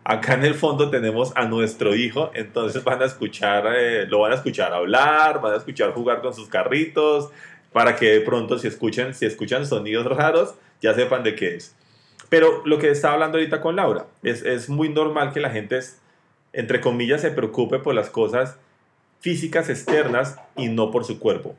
Acá 0.04 0.34
en 0.34 0.44
el 0.44 0.54
fondo 0.54 0.90
tenemos 0.90 1.32
a 1.34 1.46
nuestro 1.46 1.96
hijo, 1.96 2.30
entonces 2.34 2.84
van 2.84 3.02
a 3.02 3.06
escuchar, 3.06 3.66
eh, 3.74 4.06
lo 4.06 4.20
van 4.20 4.32
a 4.32 4.34
escuchar 4.36 4.72
hablar, 4.72 5.40
van 5.40 5.54
a 5.54 5.56
escuchar 5.56 5.92
jugar 5.92 6.20
con 6.20 6.34
sus 6.34 6.48
carritos, 6.48 7.30
para 7.72 7.96
que 7.96 8.06
de 8.12 8.20
pronto 8.20 8.58
si 8.58 8.68
escuchan, 8.68 9.14
si 9.14 9.26
escuchan 9.26 9.66
sonidos 9.66 10.06
raros, 10.06 10.54
ya 10.82 10.94
sepan 10.94 11.22
de 11.22 11.34
qué 11.34 11.56
es. 11.56 11.74
Pero 12.28 12.62
lo 12.64 12.78
que 12.78 12.90
estaba 12.90 13.14
hablando 13.14 13.38
ahorita 13.38 13.60
con 13.60 13.76
Laura, 13.76 14.06
es, 14.22 14.42
es 14.42 14.68
muy 14.68 14.88
normal 14.88 15.32
que 15.32 15.40
la 15.40 15.50
gente, 15.50 15.78
entre 16.52 16.80
comillas, 16.80 17.20
se 17.20 17.30
preocupe 17.30 17.78
por 17.78 17.94
las 17.94 18.10
cosas 18.10 18.58
físicas 19.20 19.68
externas 19.68 20.38
y 20.56 20.68
no 20.68 20.90
por 20.90 21.04
su 21.04 21.18
cuerpo. 21.18 21.54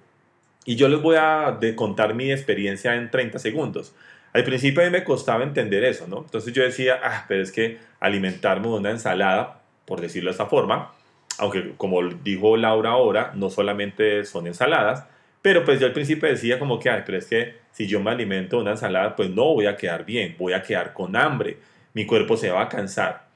Y 0.66 0.76
yo 0.76 0.90
les 0.90 1.02
voy 1.02 1.16
a 1.18 1.58
contar 1.76 2.14
mi 2.14 2.32
experiencia 2.32 2.96
en 2.96 3.10
30 3.10 3.40
segundos. 3.40 3.96
Al 4.34 4.44
principio 4.44 4.82
a 4.82 4.86
mí 4.86 4.92
me 4.92 5.04
costaba 5.04 5.44
entender 5.44 5.84
eso, 5.86 6.08
¿no? 6.08 6.20
Entonces 6.20 6.54
yo 6.54 6.64
decía, 6.64 7.00
ah, 7.02 7.26
pero 7.28 7.42
es 7.42 7.52
que 7.52 7.78
alimentarme 8.00 8.68
de 8.68 8.74
una 8.74 8.92
ensalada, 8.92 9.62
por 9.86 10.02
decirlo 10.02 10.30
de 10.30 10.34
esta 10.34 10.48
forma, 10.48 10.92
aunque 11.38 11.74
como 11.78 12.04
dijo 12.04 12.58
Laura 12.58 12.92
ahora, 12.92 13.32
no 13.36 13.50
solamente 13.50 14.26
son 14.26 14.48
ensaladas, 14.48 15.06
pero 15.48 15.63
pues 15.63 15.80
yo 15.80 15.86
al 15.86 15.94
principio 15.94 16.27
decía 16.27 16.60
como 16.60 16.77
que, 16.77 16.89
ay, 16.89 17.04
pero 17.06 17.18
es 17.18 17.25
que 17.25 17.56
si 17.72 17.88
yo 17.88 18.01
me 18.01 18.12
alimento 18.12 18.60
una 18.60 18.72
ensalada, 18.72 19.16
pues 19.16 19.30
no 19.30 19.46
voy 19.54 19.66
a 19.66 19.77
quedar 19.77 20.04
bien, 20.04 20.36
voy 20.38 20.51
a 20.51 20.62
quedar 20.62 20.92
con 20.92 21.16
hambre, 21.16 21.56
mi 21.94 22.06
cuerpo 22.06 22.36
se 22.36 22.51
va 22.51 22.63
a 22.63 22.68
cansar. 22.68 23.27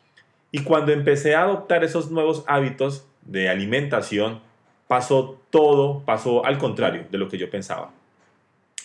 Y 0.52 0.62
cuando 0.62 0.92
empecé 0.92 1.36
a 1.36 1.44
adoptar 1.44 1.86
esos 1.86 2.12
nuevos 2.12 2.44
hábitos, 2.48 3.08
de 3.22 3.48
alimentación, 3.48 4.42
pasó 4.90 5.42
todo, 5.52 6.04
pasó 6.04 6.46
al 6.46 6.58
contrario 6.58 7.06
de 7.10 7.18
lo 7.18 7.30
que 7.30 7.38
yo 7.38 7.50
pensaba. 7.50 7.94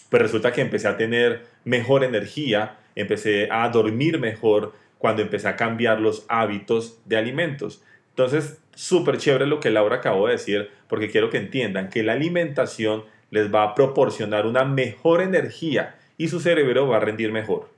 Pues 0.08 0.22
resulta 0.22 0.52
que 0.52 0.60
empecé 0.60 0.86
a 0.86 0.96
tener 0.96 1.46
mejor 1.64 2.04
energía, 2.04 2.76
empecé 2.94 3.48
a 3.50 3.68
dormir 3.70 4.20
mejor 4.20 4.72
cuando 4.98 5.20
empecé 5.22 5.48
a 5.48 5.56
cambiar 5.56 6.00
los 6.00 6.24
hábitos 6.28 7.00
de 7.06 7.16
alimentos. 7.16 7.82
Entonces, 8.10 8.60
súper 8.76 9.18
chévere 9.18 9.48
lo 9.48 9.58
que 9.58 9.70
Laura 9.70 9.96
acabó 9.96 10.28
de 10.28 10.34
decir, 10.34 10.70
porque 10.86 11.10
quiero 11.10 11.28
que 11.28 11.38
entiendan 11.38 11.90
que 11.90 12.04
la 12.04 12.12
alimentación 12.12 13.15
les 13.30 13.52
va 13.52 13.64
a 13.64 13.74
proporcionar 13.74 14.46
una 14.46 14.64
mejor 14.64 15.20
energía 15.20 15.96
y 16.16 16.28
su 16.28 16.40
cerebro 16.40 16.88
va 16.88 16.98
a 16.98 17.00
rendir 17.00 17.32
mejor. 17.32 17.68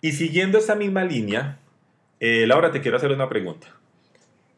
Y 0.00 0.12
siguiendo 0.12 0.58
esta 0.58 0.74
misma 0.74 1.04
línea, 1.04 1.58
eh, 2.20 2.46
Laura, 2.46 2.70
te 2.72 2.80
quiero 2.80 2.96
hacer 2.96 3.12
una 3.12 3.28
pregunta. 3.28 3.68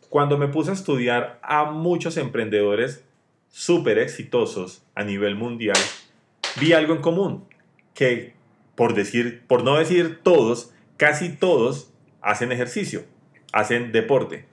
Cuando 0.08 0.38
me 0.38 0.48
puse 0.48 0.70
a 0.70 0.74
estudiar 0.74 1.38
a 1.42 1.64
muchos 1.64 2.16
emprendedores 2.16 3.04
súper 3.48 3.98
exitosos 3.98 4.82
a 4.94 5.02
nivel 5.02 5.34
mundial, 5.34 5.76
vi 6.60 6.72
algo 6.72 6.94
en 6.94 7.00
común, 7.00 7.44
que 7.94 8.34
por, 8.74 8.94
decir, 8.94 9.42
por 9.46 9.64
no 9.64 9.76
decir 9.76 10.20
todos, 10.22 10.72
casi 10.96 11.30
todos 11.30 11.92
hacen 12.20 12.52
ejercicio, 12.52 13.04
hacen 13.52 13.92
deporte. 13.92 14.46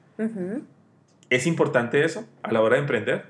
¿Es 1.29 1.47
importante 1.47 2.03
eso 2.03 2.27
a 2.43 2.51
la 2.51 2.61
hora 2.61 2.75
de 2.75 2.81
emprender? 2.81 3.25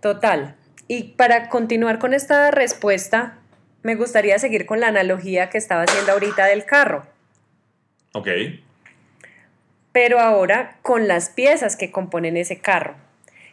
Total. 0.00 0.56
Y 0.90 1.14
para 1.14 1.48
continuar 1.48 2.00
con 2.00 2.14
esta 2.14 2.50
respuesta, 2.50 3.38
me 3.82 3.94
gustaría 3.94 4.38
seguir 4.40 4.66
con 4.66 4.80
la 4.80 4.88
analogía 4.88 5.48
que 5.48 5.58
estaba 5.58 5.84
haciendo 5.84 6.10
ahorita 6.12 6.46
del 6.46 6.64
carro. 6.64 7.06
Ok 8.12 8.28
pero 9.92 10.20
ahora 10.20 10.78
con 10.82 11.08
las 11.08 11.30
piezas 11.30 11.76
que 11.76 11.90
componen 11.90 12.36
ese 12.36 12.58
carro. 12.58 12.94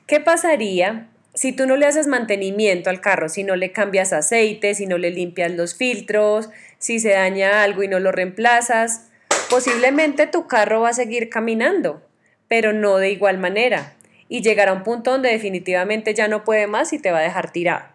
¿Qué 0.06 0.20
pasaría 0.20 1.08
si 1.34 1.52
tú 1.52 1.66
no 1.66 1.78
le 1.78 1.86
haces 1.86 2.08
mantenimiento 2.08 2.90
al 2.90 3.02
carro, 3.02 3.30
si 3.30 3.44
no 3.44 3.56
le 3.56 3.72
cambias 3.72 4.14
aceite, 4.14 4.74
si 4.76 4.86
no 4.86 4.98
le 4.98 5.12
limpias 5.12 5.52
los 5.52 5.76
filtros, 5.76 6.50
si 6.80 7.00
se 7.00 7.12
daña 7.12 7.64
algo 7.64 7.84
y 7.84 7.88
no 7.88 8.00
lo 8.00 8.12
reemplazas? 8.12 9.10
Posiblemente 9.50 10.28
tu 10.28 10.48
carro 10.48 10.82
va 10.82 10.90
a 10.90 10.94
seguir 10.94 11.30
caminando, 11.30 12.02
pero 12.48 12.74
no 12.74 12.98
de 12.98 13.12
igual 13.12 13.38
manera, 13.38 13.94
y 14.30 14.42
llegará 14.42 14.72
a 14.72 14.76
un 14.76 14.84
punto 14.84 15.12
donde 15.12 15.30
definitivamente 15.30 16.14
ya 16.14 16.28
no 16.28 16.44
puede 16.44 16.68
más 16.68 16.94
y 16.94 17.00
te 17.00 17.12
va 17.12 17.20
a 17.20 17.24
dejar 17.24 17.52
tirado. 17.52 17.86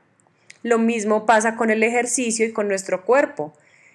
Lo 0.62 0.78
mismo 0.78 1.26
pasa 1.26 1.56
con 1.56 1.70
el 1.70 1.82
ejercicio 1.82 2.46
y 2.46 2.52
con 2.52 2.68
nuestro 2.68 3.04
cuerpo. 3.04 3.52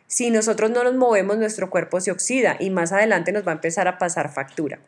Si 0.07 0.29
nosotros 0.29 0.71
no 0.71 0.83
nos 0.83 0.95
movemos, 0.95 1.37
nuestro 1.37 1.69
cuerpo 1.69 1.99
se 2.01 2.11
oxida 2.11 2.57
y 2.59 2.69
más 2.69 2.91
adelante 2.91 3.31
nos 3.31 3.45
va 3.45 3.51
a 3.51 3.55
empezar 3.55 3.87
a 3.87 3.97
pasar 3.97 4.31
factura. 4.33 4.79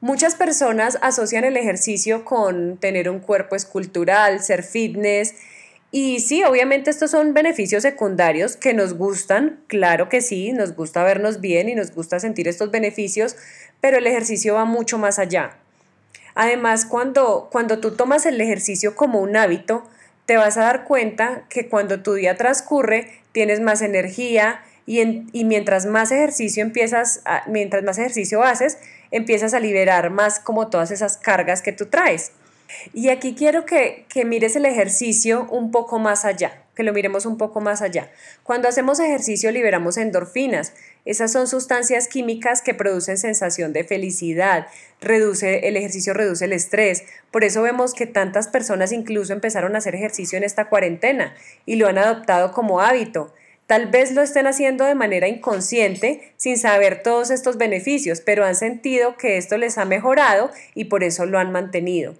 Muchas 0.00 0.34
personas 0.34 0.98
asocian 1.00 1.44
el 1.44 1.56
ejercicio 1.56 2.24
con 2.24 2.76
tener 2.76 3.08
un 3.08 3.20
cuerpo 3.20 3.56
escultural, 3.56 4.42
ser 4.42 4.62
fitness. 4.62 5.34
Y 5.90 6.20
sí, 6.20 6.44
obviamente 6.44 6.90
estos 6.90 7.12
son 7.12 7.32
beneficios 7.32 7.84
secundarios 7.84 8.56
que 8.56 8.74
nos 8.74 8.94
gustan, 8.94 9.60
claro 9.66 10.08
que 10.08 10.20
sí, 10.20 10.52
nos 10.52 10.74
gusta 10.74 11.04
vernos 11.04 11.40
bien 11.40 11.68
y 11.68 11.74
nos 11.74 11.92
gusta 11.92 12.20
sentir 12.20 12.48
estos 12.48 12.70
beneficios, 12.70 13.36
pero 13.80 13.96
el 13.96 14.06
ejercicio 14.06 14.54
va 14.54 14.64
mucho 14.64 14.98
más 14.98 15.18
allá. 15.18 15.56
Además, 16.34 16.84
cuando, 16.84 17.48
cuando 17.50 17.78
tú 17.78 17.92
tomas 17.92 18.26
el 18.26 18.40
ejercicio 18.40 18.96
como 18.96 19.20
un 19.20 19.36
hábito, 19.36 19.84
te 20.26 20.36
vas 20.36 20.56
a 20.56 20.62
dar 20.62 20.84
cuenta 20.84 21.44
que 21.48 21.68
cuando 21.68 22.02
tu 22.02 22.14
día 22.14 22.36
transcurre 22.36 23.10
tienes 23.32 23.60
más 23.60 23.82
energía 23.82 24.62
y, 24.86 25.44
mientras 25.44 25.86
más 25.86 26.10
ejercicio 26.12 26.62
empiezas, 26.62 27.22
mientras 27.46 27.82
más 27.84 27.98
ejercicio 27.98 28.42
haces, 28.42 28.78
empiezas 29.10 29.54
a 29.54 29.60
liberar 29.60 30.10
más 30.10 30.40
como 30.40 30.68
todas 30.68 30.90
esas 30.90 31.16
cargas 31.16 31.62
que 31.62 31.72
tú 31.72 31.86
traes. 31.86 32.32
Y 32.92 33.08
aquí 33.08 33.34
quiero 33.34 33.64
que, 33.66 34.04
que 34.08 34.24
mires 34.24 34.56
el 34.56 34.66
ejercicio 34.66 35.46
un 35.50 35.70
poco 35.70 35.98
más 35.98 36.24
allá, 36.24 36.62
que 36.74 36.82
lo 36.82 36.92
miremos 36.92 37.24
un 37.24 37.38
poco 37.38 37.60
más 37.60 37.82
allá. 37.82 38.10
Cuando 38.42 38.68
hacemos 38.68 39.00
ejercicio 39.00 39.52
liberamos 39.52 39.96
endorfinas. 39.96 40.72
Esas 41.04 41.32
son 41.32 41.46
sustancias 41.46 42.08
químicas 42.08 42.62
que 42.62 42.72
producen 42.72 43.18
sensación 43.18 43.74
de 43.74 43.84
felicidad. 43.84 44.68
Reduce, 45.00 45.68
el 45.68 45.76
ejercicio 45.76 46.14
reduce 46.14 46.46
el 46.46 46.54
estrés. 46.54 47.04
Por 47.30 47.44
eso 47.44 47.60
vemos 47.62 47.92
que 47.92 48.06
tantas 48.06 48.48
personas 48.48 48.90
incluso 48.90 49.34
empezaron 49.34 49.74
a 49.74 49.78
hacer 49.78 49.94
ejercicio 49.94 50.38
en 50.38 50.44
esta 50.44 50.68
cuarentena 50.70 51.34
y 51.66 51.76
lo 51.76 51.88
han 51.88 51.98
adoptado 51.98 52.52
como 52.52 52.80
hábito. 52.80 53.34
Tal 53.66 53.86
vez 53.86 54.12
lo 54.12 54.22
estén 54.22 54.46
haciendo 54.46 54.84
de 54.84 54.94
manera 54.94 55.26
inconsciente, 55.28 56.32
sin 56.36 56.58
saber 56.58 57.02
todos 57.02 57.30
estos 57.30 57.56
beneficios, 57.56 58.20
pero 58.20 58.44
han 58.44 58.56
sentido 58.56 59.16
que 59.16 59.38
esto 59.38 59.56
les 59.56 59.78
ha 59.78 59.84
mejorado 59.86 60.50
y 60.74 60.84
por 60.84 61.02
eso 61.02 61.24
lo 61.24 61.38
han 61.38 61.50
mantenido. 61.50 62.14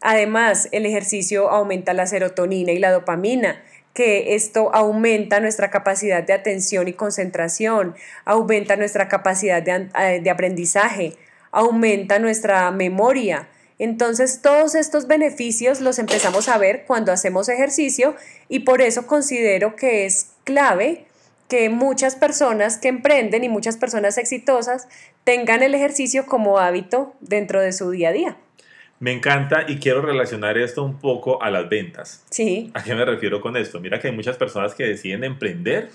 Además, 0.00 0.68
el 0.72 0.84
ejercicio 0.84 1.48
aumenta 1.48 1.94
la 1.94 2.06
serotonina 2.06 2.72
y 2.72 2.78
la 2.78 2.92
dopamina, 2.92 3.62
que 3.94 4.34
esto 4.34 4.74
aumenta 4.74 5.40
nuestra 5.40 5.70
capacidad 5.70 6.22
de 6.22 6.32
atención 6.32 6.88
y 6.88 6.92
concentración, 6.92 7.94
aumenta 8.24 8.76
nuestra 8.76 9.08
capacidad 9.08 9.62
de, 9.62 9.88
eh, 9.98 10.20
de, 10.20 10.30
aprendizaje, 10.30 11.16
aumenta 11.52 12.18
nuestra 12.18 12.70
memoria. 12.72 13.48
Entonces 13.78 14.40
todos 14.42 14.74
estos 14.74 15.06
beneficios 15.06 15.80
los 15.80 15.98
empezamos 15.98 16.48
a 16.48 16.58
ver 16.58 16.84
cuando 16.86 17.12
hacemos 17.12 17.48
ejercicio 17.48 18.16
y 18.48 18.60
por 18.60 18.82
eso 18.82 19.06
considero 19.06 19.76
que 19.76 20.06
es 20.06 20.26
clave 20.42 21.06
que 21.48 21.68
muchas 21.68 22.16
personas 22.16 22.78
que 22.78 22.88
emprenden 22.88 23.44
y 23.44 23.48
muchas 23.48 23.76
personas 23.76 24.18
exitosas 24.18 24.88
tengan 25.22 25.62
el 25.62 25.74
ejercicio 25.74 26.26
como 26.26 26.58
hábito 26.58 27.14
dentro 27.20 27.60
de 27.60 27.72
su 27.72 27.90
día 27.90 28.08
a 28.08 28.12
día. 28.12 28.36
Me 29.04 29.12
encanta 29.12 29.66
y 29.68 29.76
quiero 29.76 30.00
relacionar 30.00 30.56
esto 30.56 30.82
un 30.82 30.98
poco 30.98 31.42
a 31.42 31.50
las 31.50 31.68
ventas. 31.68 32.24
Sí. 32.30 32.70
¿A 32.72 32.82
qué 32.82 32.94
me 32.94 33.04
refiero 33.04 33.38
con 33.38 33.54
esto? 33.54 33.78
Mira 33.78 34.00
que 34.00 34.08
hay 34.08 34.14
muchas 34.14 34.38
personas 34.38 34.74
que 34.74 34.84
deciden 34.84 35.24
emprender, 35.24 35.90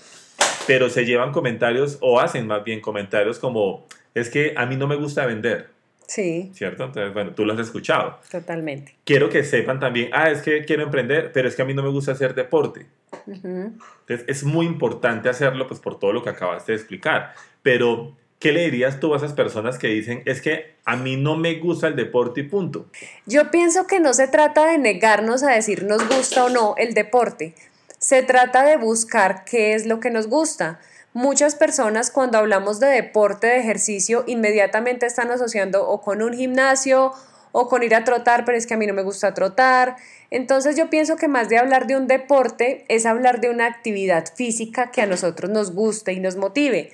pero 0.68 0.88
se 0.88 1.04
llevan 1.04 1.32
comentarios 1.32 1.98
o 2.02 2.20
hacen 2.20 2.46
más 2.46 2.62
bien 2.62 2.80
comentarios 2.80 3.40
como, 3.40 3.84
es 4.14 4.30
que 4.30 4.54
a 4.56 4.64
mí 4.64 4.76
no 4.76 4.86
me 4.86 4.94
gusta 4.94 5.26
vender. 5.26 5.70
Sí. 6.06 6.52
¿Cierto? 6.54 6.84
Entonces, 6.84 7.12
bueno, 7.12 7.32
tú 7.32 7.44
lo 7.44 7.52
has 7.52 7.58
escuchado. 7.58 8.20
Totalmente. 8.30 8.94
Quiero 9.02 9.28
que 9.28 9.42
sepan 9.42 9.80
también, 9.80 10.10
ah, 10.12 10.30
es 10.30 10.40
que 10.42 10.64
quiero 10.64 10.84
emprender, 10.84 11.32
pero 11.32 11.48
es 11.48 11.56
que 11.56 11.62
a 11.62 11.64
mí 11.64 11.74
no 11.74 11.82
me 11.82 11.90
gusta 11.90 12.12
hacer 12.12 12.36
deporte. 12.36 12.86
Entonces, 13.26 14.24
es 14.28 14.44
muy 14.44 14.66
importante 14.66 15.28
hacerlo, 15.28 15.66
pues 15.66 15.80
por 15.80 15.98
todo 15.98 16.12
lo 16.12 16.22
que 16.22 16.30
acabaste 16.30 16.70
de 16.70 16.78
explicar. 16.78 17.32
Pero, 17.60 18.16
¿qué 18.40 18.52
le 18.52 18.64
dirías 18.64 18.98
tú 18.98 19.14
a 19.14 19.18
esas 19.18 19.34
personas 19.34 19.78
que 19.78 19.86
dicen, 19.88 20.22
es 20.24 20.40
que 20.40 20.74
a 20.84 20.96
mí 20.96 21.16
no 21.16 21.36
me 21.36 21.60
gusta 21.60 21.86
el 21.86 21.94
deporte 21.94 22.40
y 22.40 22.44
punto? 22.44 22.86
Yo 23.26 23.50
pienso 23.50 23.86
que 23.86 24.00
no 24.00 24.14
se 24.14 24.26
trata 24.26 24.66
de 24.66 24.78
negarnos 24.78 25.44
a 25.44 25.50
decir 25.50 25.84
nos 25.84 26.08
gusta 26.08 26.46
o 26.46 26.48
no 26.48 26.74
el 26.78 26.94
deporte. 26.94 27.54
Se 27.98 28.22
trata 28.22 28.64
de 28.64 28.78
buscar 28.78 29.44
qué 29.44 29.74
es 29.74 29.86
lo 29.86 30.00
que 30.00 30.10
nos 30.10 30.26
gusta. 30.26 30.80
Muchas 31.12 31.54
personas 31.54 32.10
cuando 32.10 32.38
hablamos 32.38 32.80
de 32.80 32.86
deporte, 32.86 33.46
de 33.46 33.58
ejercicio, 33.58 34.24
inmediatamente 34.26 35.04
están 35.04 35.30
asociando 35.30 35.86
o 35.86 36.00
con 36.00 36.22
un 36.22 36.32
gimnasio 36.32 37.12
o 37.52 37.68
con 37.68 37.82
ir 37.82 37.94
a 37.94 38.04
trotar, 38.04 38.44
pero 38.46 38.56
es 38.56 38.66
que 38.66 38.74
a 38.74 38.76
mí 38.78 38.86
no 38.86 38.94
me 38.94 39.02
gusta 39.02 39.34
trotar. 39.34 39.96
Entonces 40.30 40.76
yo 40.76 40.88
pienso 40.88 41.16
que 41.16 41.28
más 41.28 41.50
de 41.50 41.58
hablar 41.58 41.86
de 41.86 41.96
un 41.96 42.06
deporte 42.06 42.86
es 42.88 43.04
hablar 43.04 43.40
de 43.40 43.50
una 43.50 43.66
actividad 43.66 44.24
física 44.34 44.90
que 44.92 45.02
a 45.02 45.06
nosotros 45.06 45.50
nos 45.50 45.74
guste 45.74 46.14
y 46.14 46.20
nos 46.20 46.36
motive. 46.36 46.92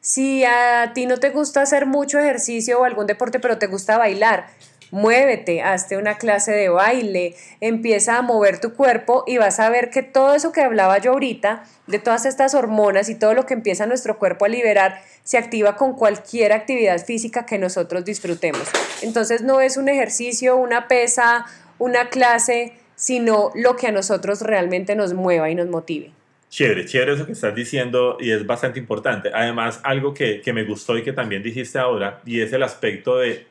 Si 0.00 0.44
a 0.44 0.92
ti 0.94 1.06
no 1.06 1.18
te 1.18 1.30
gusta 1.30 1.62
hacer 1.62 1.86
mucho 1.86 2.18
ejercicio 2.18 2.80
o 2.80 2.84
algún 2.84 3.06
deporte, 3.06 3.40
pero 3.40 3.58
te 3.58 3.66
gusta 3.66 3.98
bailar, 3.98 4.46
muévete, 4.90 5.62
hazte 5.62 5.96
una 5.96 6.16
clase 6.18 6.52
de 6.52 6.68
baile, 6.68 7.34
empieza 7.60 8.16
a 8.16 8.22
mover 8.22 8.60
tu 8.60 8.74
cuerpo 8.74 9.24
y 9.26 9.38
vas 9.38 9.60
a 9.60 9.68
ver 9.70 9.90
que 9.90 10.02
todo 10.02 10.34
eso 10.34 10.52
que 10.52 10.62
hablaba 10.62 10.98
yo 10.98 11.12
ahorita, 11.12 11.64
de 11.86 11.98
todas 11.98 12.26
estas 12.26 12.54
hormonas 12.54 13.08
y 13.08 13.14
todo 13.14 13.34
lo 13.34 13.44
que 13.44 13.54
empieza 13.54 13.86
nuestro 13.86 14.18
cuerpo 14.18 14.44
a 14.44 14.48
liberar, 14.48 15.00
se 15.24 15.36
activa 15.36 15.76
con 15.76 15.94
cualquier 15.94 16.52
actividad 16.52 17.04
física 17.04 17.44
que 17.44 17.58
nosotros 17.58 18.04
disfrutemos. 18.04 18.68
Entonces 19.02 19.42
no 19.42 19.60
es 19.60 19.76
un 19.76 19.88
ejercicio, 19.88 20.56
una 20.56 20.88
pesa, 20.88 21.44
una 21.78 22.08
clase, 22.08 22.72
sino 22.94 23.50
lo 23.54 23.76
que 23.76 23.88
a 23.88 23.92
nosotros 23.92 24.42
realmente 24.42 24.94
nos 24.96 25.12
mueva 25.12 25.50
y 25.50 25.54
nos 25.54 25.68
motive. 25.68 26.12
Chévere, 26.50 26.86
chévere 26.86 27.12
eso 27.12 27.26
que 27.26 27.32
estás 27.32 27.54
diciendo 27.54 28.16
y 28.20 28.30
es 28.30 28.46
bastante 28.46 28.78
importante. 28.78 29.30
Además, 29.32 29.80
algo 29.84 30.14
que, 30.14 30.40
que 30.40 30.52
me 30.52 30.64
gustó 30.64 30.96
y 30.96 31.02
que 31.02 31.12
también 31.12 31.42
dijiste 31.42 31.78
ahora, 31.78 32.20
y 32.24 32.40
es 32.40 32.52
el 32.52 32.62
aspecto 32.62 33.18
de 33.18 33.46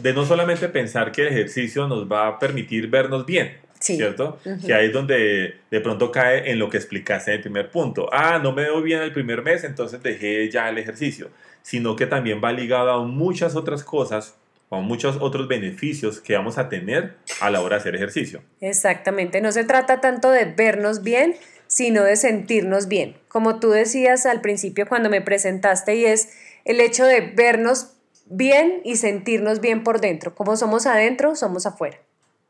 de 0.00 0.12
no 0.12 0.24
solamente 0.24 0.68
pensar 0.68 1.12
que 1.12 1.22
el 1.22 1.28
ejercicio 1.28 1.86
nos 1.88 2.10
va 2.10 2.28
a 2.28 2.38
permitir 2.38 2.88
vernos 2.88 3.26
bien, 3.26 3.56
¿cierto? 3.78 4.38
Que 4.64 4.72
ahí 4.72 4.86
es 4.86 4.92
donde 4.92 5.56
de 5.70 5.80
pronto 5.80 6.12
cae 6.12 6.50
en 6.50 6.58
lo 6.58 6.68
que 6.68 6.76
explicaste 6.76 7.32
en 7.32 7.36
el 7.38 7.42
primer 7.42 7.70
punto. 7.70 8.08
Ah, 8.12 8.38
no 8.42 8.52
me 8.52 8.62
veo 8.62 8.82
bien 8.82 9.00
el 9.00 9.12
primer 9.12 9.42
mes, 9.42 9.64
entonces 9.64 10.02
dejé 10.02 10.48
ya 10.50 10.68
el 10.68 10.78
ejercicio. 10.78 11.30
Sino 11.62 11.96
que 11.96 12.06
también 12.06 12.40
va 12.42 12.52
ligado 12.52 12.90
a 12.90 13.04
muchas 13.04 13.56
otras 13.56 13.82
cosas 13.82 14.36
o 14.68 14.80
muchos 14.80 15.16
otros 15.20 15.48
beneficios 15.48 16.20
que 16.20 16.34
vamos 16.34 16.58
a 16.58 16.68
tener 16.68 17.14
a 17.40 17.50
la 17.50 17.60
hora 17.60 17.76
de 17.76 17.80
hacer 17.80 17.96
ejercicio. 17.96 18.42
Exactamente, 18.60 19.40
no 19.40 19.50
se 19.50 19.64
trata 19.64 20.00
tanto 20.00 20.30
de 20.30 20.44
vernos 20.44 21.02
bien, 21.02 21.34
sino 21.68 22.02
de 22.02 22.16
sentirnos 22.16 22.88
bien. 22.88 23.16
Como 23.28 23.60
tú 23.60 23.70
decías 23.70 24.26
al 24.26 24.40
principio 24.40 24.88
cuando 24.88 25.08
me 25.08 25.20
presentaste, 25.20 25.94
y 25.94 26.06
es 26.06 26.30
el 26.64 26.80
hecho 26.80 27.04
de 27.04 27.20
vernos 27.20 27.92
bien 28.26 28.80
y 28.84 28.96
sentirnos 28.96 29.60
bien 29.60 29.84
por 29.84 30.00
dentro. 30.00 30.34
Como 30.34 30.56
somos 30.56 30.86
adentro, 30.86 31.36
somos 31.36 31.66
afuera. 31.66 31.98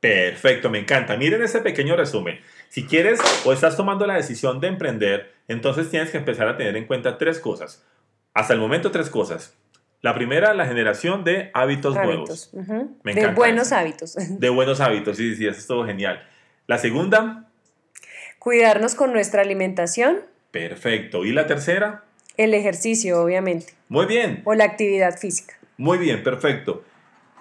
Perfecto, 0.00 0.70
me 0.70 0.78
encanta. 0.78 1.16
Miren 1.16 1.42
ese 1.42 1.60
pequeño 1.60 1.96
resumen. 1.96 2.38
Si 2.68 2.86
quieres 2.86 3.20
o 3.44 3.52
estás 3.52 3.76
tomando 3.76 4.06
la 4.06 4.14
decisión 4.14 4.60
de 4.60 4.68
emprender, 4.68 5.32
entonces 5.48 5.90
tienes 5.90 6.10
que 6.10 6.18
empezar 6.18 6.48
a 6.48 6.56
tener 6.56 6.76
en 6.76 6.86
cuenta 6.86 7.18
tres 7.18 7.40
cosas. 7.40 7.84
Hasta 8.32 8.54
el 8.54 8.60
momento 8.60 8.92
tres 8.92 9.10
cosas. 9.10 9.54
La 10.00 10.14
primera, 10.14 10.54
la 10.54 10.66
generación 10.66 11.24
de 11.24 11.50
hábitos, 11.54 11.96
nuevos. 11.96 12.52
de 12.52 13.26
buenos 13.34 13.72
hábitos. 13.72 14.16
De 14.16 14.48
buenos 14.48 14.80
hábitos, 14.80 15.16
sí, 15.16 15.34
sí, 15.34 15.46
eso 15.46 15.58
es 15.58 15.66
todo 15.66 15.84
genial. 15.84 16.24
La 16.68 16.78
segunda. 16.78 17.47
Cuidarnos 18.38 18.94
con 18.94 19.12
nuestra 19.12 19.42
alimentación. 19.42 20.20
Perfecto. 20.50 21.24
¿Y 21.24 21.32
la 21.32 21.46
tercera? 21.46 22.04
El 22.36 22.54
ejercicio, 22.54 23.20
obviamente. 23.22 23.74
Muy 23.88 24.06
bien. 24.06 24.42
O 24.44 24.54
la 24.54 24.64
actividad 24.64 25.18
física. 25.18 25.54
Muy 25.76 25.98
bien, 25.98 26.22
perfecto. 26.22 26.84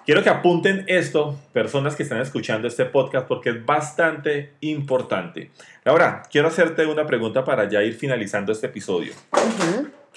Quiero 0.04 0.22
que 0.22 0.30
apunten 0.30 0.84
esto, 0.88 1.38
personas 1.52 1.94
que 1.94 2.02
están 2.02 2.20
escuchando 2.20 2.66
este 2.66 2.86
podcast, 2.86 3.28
porque 3.28 3.50
es 3.50 3.66
bastante 3.66 4.54
importante. 4.60 5.50
Ahora, 5.84 6.22
quiero 6.30 6.48
hacerte 6.48 6.86
una 6.86 7.06
pregunta 7.06 7.44
para 7.44 7.68
ya 7.68 7.82
ir 7.82 7.94
finalizando 7.94 8.52
este 8.52 8.68
episodio. 8.68 9.12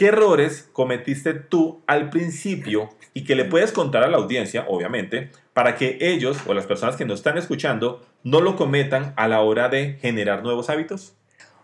¿Qué 0.02 0.08
errores 0.08 0.68
cometiste 0.74 1.36
tú 1.36 1.84
al 1.86 2.10
principio 2.10 2.90
y 3.14 3.24
que 3.24 3.36
le 3.36 3.46
puedes 3.46 3.72
contar 3.72 4.02
a 4.02 4.08
la 4.08 4.18
audiencia, 4.18 4.66
obviamente, 4.68 5.30
para 5.54 5.76
que 5.76 6.00
ellos 6.02 6.40
o 6.48 6.56
las 6.56 6.66
personas 6.66 6.96
que 6.96 7.06
nos 7.06 7.20
están 7.20 7.38
escuchando 7.38 8.04
no 8.24 8.42
lo 8.42 8.56
cometan 8.56 9.14
a 9.16 9.28
la 9.28 9.42
hora 9.42 9.70
de 9.70 10.00
generar 10.02 10.42
nuevos 10.42 10.72
hábitos? 10.72 11.14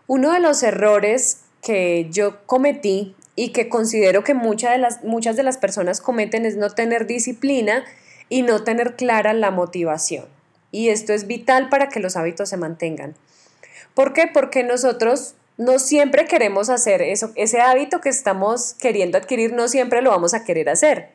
Uno 0.06 0.32
de 0.32 0.38
los 0.38 0.62
errores 0.62 1.46
que 1.64 2.06
yo 2.12 2.46
cometí 2.46 3.16
y 3.34 3.48
que 3.48 3.68
considero 3.68 4.22
que 4.22 4.34
muchas 4.34 4.70
de, 4.70 4.78
las, 4.78 5.02
muchas 5.02 5.34
de 5.34 5.42
las 5.42 5.58
personas 5.58 6.00
cometen 6.00 6.46
es 6.46 6.56
no 6.56 6.70
tener 6.70 7.08
disciplina 7.08 7.84
y 8.28 8.42
no 8.42 8.62
tener 8.62 8.94
clara 8.94 9.32
la 9.32 9.50
motivación. 9.50 10.26
Y 10.70 10.90
esto 10.90 11.12
es 11.12 11.26
vital 11.26 11.70
para 11.70 11.88
que 11.88 11.98
los 11.98 12.14
hábitos 12.14 12.50
se 12.50 12.56
mantengan. 12.56 13.16
¿Por 13.94 14.12
qué? 14.12 14.30
Porque 14.32 14.62
nosotros 14.62 15.34
no 15.58 15.78
siempre 15.78 16.24
queremos 16.24 16.70
hacer 16.70 17.02
eso, 17.02 17.32
ese 17.34 17.60
hábito 17.60 18.00
que 18.00 18.08
estamos 18.08 18.74
queriendo 18.74 19.18
adquirir, 19.18 19.52
no 19.52 19.68
siempre 19.68 20.00
lo 20.00 20.10
vamos 20.10 20.32
a 20.32 20.44
querer 20.44 20.70
hacer. 20.70 21.10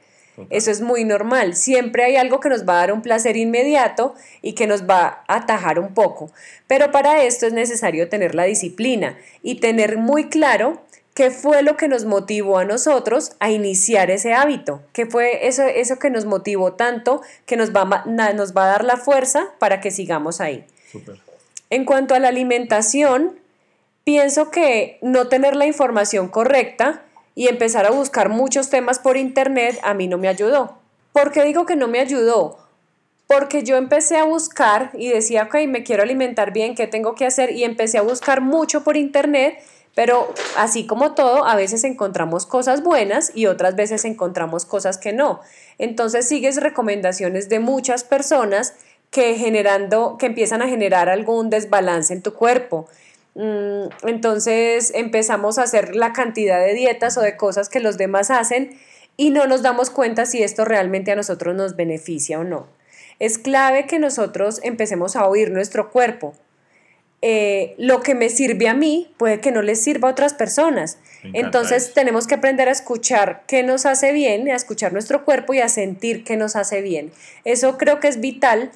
Eso 0.50 0.72
es 0.72 0.82
muy 0.82 1.06
normal. 1.06 1.56
Siempre 1.56 2.04
hay 2.04 2.16
algo 2.16 2.40
que 2.40 2.50
nos 2.50 2.68
va 2.68 2.74
a 2.74 2.78
dar 2.78 2.92
un 2.94 3.04
placer 3.04 3.38
inmediato 3.38 4.16
y 4.42 4.54
que 4.54 4.66
nos 4.66 4.90
va 4.90 5.24
a 5.28 5.36
atajar 5.36 5.78
un 5.78 5.94
poco. 5.94 6.32
Pero 6.66 6.92
para 6.92 7.24
esto 7.24 7.46
es 7.46 7.54
necesario 7.54 8.10
tener 8.10 8.34
la 8.34 8.46
disciplina 8.46 9.16
y 9.44 9.60
tener 9.60 9.98
muy 9.98 10.30
claro 10.30 10.82
¿Qué 11.14 11.30
fue 11.30 11.62
lo 11.62 11.78
que 11.78 11.88
nos 11.88 12.06
motivó 12.06 12.58
a 12.58 12.66
nosotros 12.66 13.34
a 13.40 13.52
iniciar 13.52 14.10
ese 14.10 14.34
hábito? 14.34 14.82
¿Qué 14.94 15.06
fue 15.06 15.48
eso, 15.48 15.62
eso 15.64 16.00
que 16.00 16.10
nos 16.10 16.26
motivó 16.26 16.74
tanto 16.74 17.22
que 17.46 17.56
nos 17.56 17.72
va, 17.72 18.04
nos 18.06 18.58
va 18.58 18.64
a 18.64 18.68
dar 18.68 18.84
la 18.84 18.98
fuerza 18.98 19.52
para 19.60 19.80
que 19.80 19.92
sigamos 19.92 20.42
ahí? 20.42 20.66
En 21.70 21.86
cuanto 21.86 22.16
a 22.16 22.20
la 22.20 22.30
alimentación, 22.30 23.40
pienso 24.04 24.52
que 24.52 24.98
no 25.02 25.28
tener 25.28 25.56
la 25.56 25.66
información 25.66 26.28
correcta 26.28 27.04
y 27.36 27.48
empezar 27.48 27.86
a 27.86 27.92
buscar 27.92 28.30
muchos 28.30 28.70
temas 28.70 29.00
por 29.00 29.18
internet 29.18 29.80
a 29.84 29.94
mí 29.94 30.08
no 30.08 30.18
me 30.18 30.28
ayudó. 30.28 30.78
¿Por 31.12 31.32
qué 31.32 31.44
digo 31.44 31.66
que 31.66 31.76
no 31.76 31.88
me 31.88 32.00
ayudó? 32.00 32.60
Porque 33.28 33.64
yo 33.64 33.78
empecé 33.78 34.18
a 34.18 34.26
buscar 34.26 34.92
y 34.94 35.10
decía, 35.10 35.44
ok, 35.44 35.56
me 35.68 35.84
quiero 35.84 36.04
alimentar 36.04 36.52
bien, 36.52 36.76
¿qué 36.76 36.88
tengo 36.88 37.16
que 37.16 37.26
hacer? 37.26 37.52
Y 37.52 37.64
empecé 37.64 37.98
a 37.98 38.02
buscar 38.02 38.42
mucho 38.42 38.84
por 38.84 38.98
internet 38.98 39.64
pero 39.96 40.34
así 40.58 40.88
como 40.88 41.14
todo, 41.14 41.46
a 41.46 41.56
veces 41.56 41.84
encontramos 41.84 42.46
cosas 42.46 42.84
buenas 42.84 43.32
y 43.36 43.46
otras 43.46 43.76
veces 43.76 44.06
encontramos 44.06 44.66
cosas 44.66 44.98
que 44.98 45.14
no. 45.14 45.42
Entonces 45.78 46.28
sigues 46.28 46.58
recomendaciones 46.58 47.48
de 47.50 47.60
muchas 47.60 48.04
personas 48.04 48.74
que 49.12 49.36
generando, 49.36 50.18
que 50.18 50.26
empiezan 50.26 50.64
a 50.64 50.68
generar 50.68 51.10
algún 51.10 51.52
desbalance 51.52 52.12
en 52.12 52.24
tu 52.24 52.34
cuerpo. 52.34 52.88
Mm, 53.36 53.88
entonces 54.08 54.92
empezamos 54.94 55.58
a 55.58 55.64
hacer 55.64 55.96
la 55.96 56.14
cantidad 56.14 56.64
de 56.64 56.74
dietas 56.74 57.18
o 57.18 57.22
de 57.22 57.36
cosas 57.36 57.70
que 57.70 57.80
los 57.80 57.98
demás 57.98 58.30
hacen 58.30 58.78
y 59.18 59.32
no 59.32 59.48
nos 59.48 59.62
damos 59.62 59.90
cuenta 59.90 60.26
si 60.26 60.44
esto 60.44 60.66
realmente 60.66 61.12
a 61.12 61.16
nosotros 61.16 61.56
nos 61.56 61.76
beneficia 61.76 62.40
o 62.40 62.44
no. 62.44 62.68
Es 63.20 63.38
clave 63.38 63.86
que 63.86 64.00
nosotros 64.00 64.60
empecemos 64.64 65.16
a 65.16 65.28
oír 65.28 65.52
nuestro 65.52 65.92
cuerpo. 65.92 66.34
Eh, 67.26 67.76
lo 67.78 68.02
que 68.02 68.16
me 68.16 68.30
sirve 68.30 68.68
a 68.68 68.74
mí 68.74 69.14
puede 69.18 69.40
que 69.40 69.52
no 69.52 69.62
les 69.62 69.82
sirva 69.82 70.10
a 70.10 70.12
otras 70.12 70.34
personas. 70.34 70.98
Entonces 71.32 71.94
tenemos 71.94 72.28
que 72.28 72.36
aprender 72.36 72.68
a 72.68 72.74
escuchar 72.74 73.44
qué 73.48 73.64
nos 73.64 73.86
hace 73.86 74.12
bien, 74.12 74.50
a 74.50 74.56
escuchar 74.56 74.92
nuestro 74.92 75.24
cuerpo 75.24 75.54
y 75.54 75.60
a 75.60 75.70
sentir 75.70 76.26
qué 76.26 76.36
nos 76.36 76.58
hace 76.58 76.82
bien. 76.82 77.14
Eso 77.46 77.78
creo 77.78 78.02
que 78.02 78.10
es 78.10 78.20
vital 78.20 78.72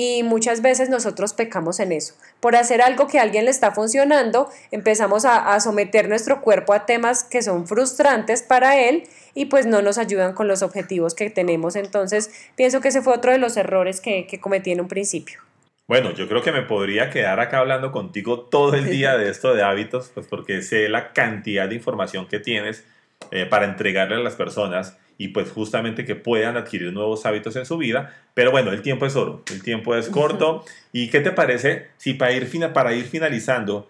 y 0.00 0.22
muchas 0.22 0.62
veces 0.62 0.88
nosotros 0.90 1.32
pecamos 1.32 1.80
en 1.80 1.90
eso. 1.90 2.14
Por 2.38 2.54
hacer 2.54 2.82
algo 2.82 3.08
que 3.08 3.18
a 3.18 3.22
alguien 3.22 3.46
le 3.46 3.50
está 3.50 3.72
funcionando, 3.72 4.48
empezamos 4.70 5.24
a, 5.24 5.58
someter 5.58 6.08
nuestro 6.08 6.40
cuerpo 6.40 6.72
a 6.72 6.86
temas 6.86 7.24
que 7.24 7.42
son 7.42 7.66
frustrantes 7.66 8.44
para 8.44 8.78
él 8.78 9.08
y 9.34 9.46
pues 9.46 9.66
no 9.66 9.82
nos 9.82 9.98
ayudan 9.98 10.34
con 10.34 10.46
los 10.46 10.62
objetivos 10.62 11.16
que 11.16 11.30
tenemos. 11.30 11.74
Entonces 11.74 12.30
pienso 12.54 12.80
que 12.80 12.88
ese 12.88 13.02
fue 13.02 13.12
otro 13.12 13.32
de 13.32 13.38
los 13.38 13.56
errores 13.56 14.00
que, 14.00 14.28
que 14.28 14.38
cometí 14.38 14.70
en 14.70 14.82
un 14.82 14.86
principio. 14.86 15.40
Bueno, 15.88 16.12
yo 16.12 16.28
creo 16.28 16.42
que 16.42 16.52
me 16.52 16.62
podría 16.62 17.10
quedar 17.10 17.40
acá 17.40 17.58
hablando 17.58 17.90
contigo 17.90 18.42
todo 18.42 18.74
el 18.74 18.88
día 18.88 19.18
de 19.18 19.28
esto 19.28 19.52
de 19.52 19.64
hábitos, 19.64 20.12
pues 20.14 20.28
porque 20.28 20.62
sé 20.62 20.88
la 20.88 21.12
cantidad 21.12 21.68
de 21.68 21.74
información 21.74 22.28
que 22.28 22.38
tienes 22.38 22.84
eh, 23.32 23.46
para 23.46 23.64
entregarle 23.64 24.14
a 24.14 24.20
las 24.20 24.36
personas 24.36 24.96
y 25.18 25.28
pues 25.28 25.50
justamente 25.50 26.04
que 26.04 26.14
puedan 26.14 26.56
adquirir 26.56 26.92
nuevos 26.92 27.26
hábitos 27.26 27.56
en 27.56 27.66
su 27.66 27.76
vida. 27.76 28.16
Pero 28.34 28.52
bueno, 28.52 28.70
el 28.70 28.82
tiempo 28.82 29.04
es 29.04 29.16
oro, 29.16 29.42
el 29.50 29.62
tiempo 29.62 29.96
es 29.96 30.08
corto. 30.08 30.64
¿Y 30.92 31.10
qué 31.10 31.20
te 31.20 31.32
parece 31.32 31.88
si 31.96 32.14
para 32.14 32.32
ir, 32.32 32.72
para 32.72 32.94
ir 32.94 33.04
finalizando, 33.04 33.88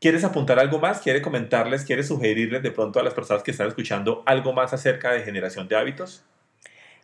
quieres 0.00 0.24
apuntar 0.24 0.58
algo 0.58 0.80
más? 0.80 1.00
¿Quieres 1.00 1.22
comentarles, 1.22 1.84
quieres 1.84 2.08
sugerirles 2.08 2.64
de 2.64 2.72
pronto 2.72 2.98
a 2.98 3.04
las 3.04 3.14
personas 3.14 3.44
que 3.44 3.52
están 3.52 3.68
escuchando 3.68 4.24
algo 4.26 4.52
más 4.52 4.72
acerca 4.72 5.12
de 5.12 5.22
generación 5.22 5.68
de 5.68 5.76
hábitos? 5.76 6.24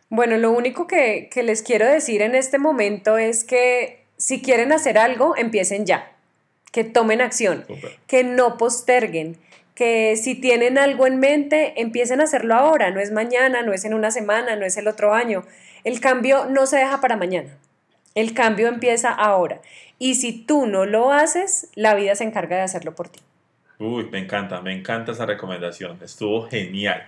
Bueno, 0.09 0.37
lo 0.37 0.51
único 0.51 0.85
que, 0.85 1.29
que 1.31 1.41
les 1.41 1.63
quiero 1.63 1.87
decir 1.87 2.21
en 2.21 2.35
este 2.35 2.59
momento 2.59 3.17
es 3.17 3.45
que 3.45 4.03
si 4.17 4.41
quieren 4.41 4.73
hacer 4.73 4.97
algo, 4.97 5.35
empiecen 5.37 5.85
ya, 5.85 6.11
que 6.71 6.83
tomen 6.83 7.21
acción, 7.21 7.65
que 8.07 8.23
no 8.25 8.57
posterguen 8.57 9.37
que 9.75 10.15
si 10.15 10.35
tienen 10.35 10.77
algo 10.77 11.05
en 11.05 11.19
mente, 11.19 11.79
empiecen 11.81 12.21
a 12.21 12.23
hacerlo 12.23 12.55
ahora, 12.55 12.91
no 12.91 13.01
es 13.01 13.11
mañana, 13.11 13.61
no 13.61 13.73
es 13.73 13.83
en 13.85 13.93
una 13.93 14.09
semana, 14.09 14.55
no 14.55 14.65
es 14.65 14.77
el 14.77 14.87
otro 14.87 15.13
año. 15.13 15.43
El 15.83 15.99
cambio 15.99 16.45
no 16.45 16.65
se 16.65 16.77
deja 16.77 17.01
para 17.01 17.17
mañana, 17.17 17.57
el 18.15 18.33
cambio 18.33 18.69
empieza 18.69 19.11
ahora. 19.11 19.61
Y 19.99 20.15
si 20.15 20.33
tú 20.33 20.65
no 20.65 20.85
lo 20.85 21.11
haces, 21.11 21.69
la 21.75 21.93
vida 21.93 22.15
se 22.15 22.23
encarga 22.23 22.55
de 22.55 22.63
hacerlo 22.63 22.95
por 22.95 23.09
ti. 23.09 23.19
Uy, 23.77 24.07
me 24.09 24.19
encanta, 24.19 24.61
me 24.61 24.73
encanta 24.73 25.11
esa 25.11 25.25
recomendación, 25.25 25.99
estuvo 26.01 26.47
genial. 26.47 27.05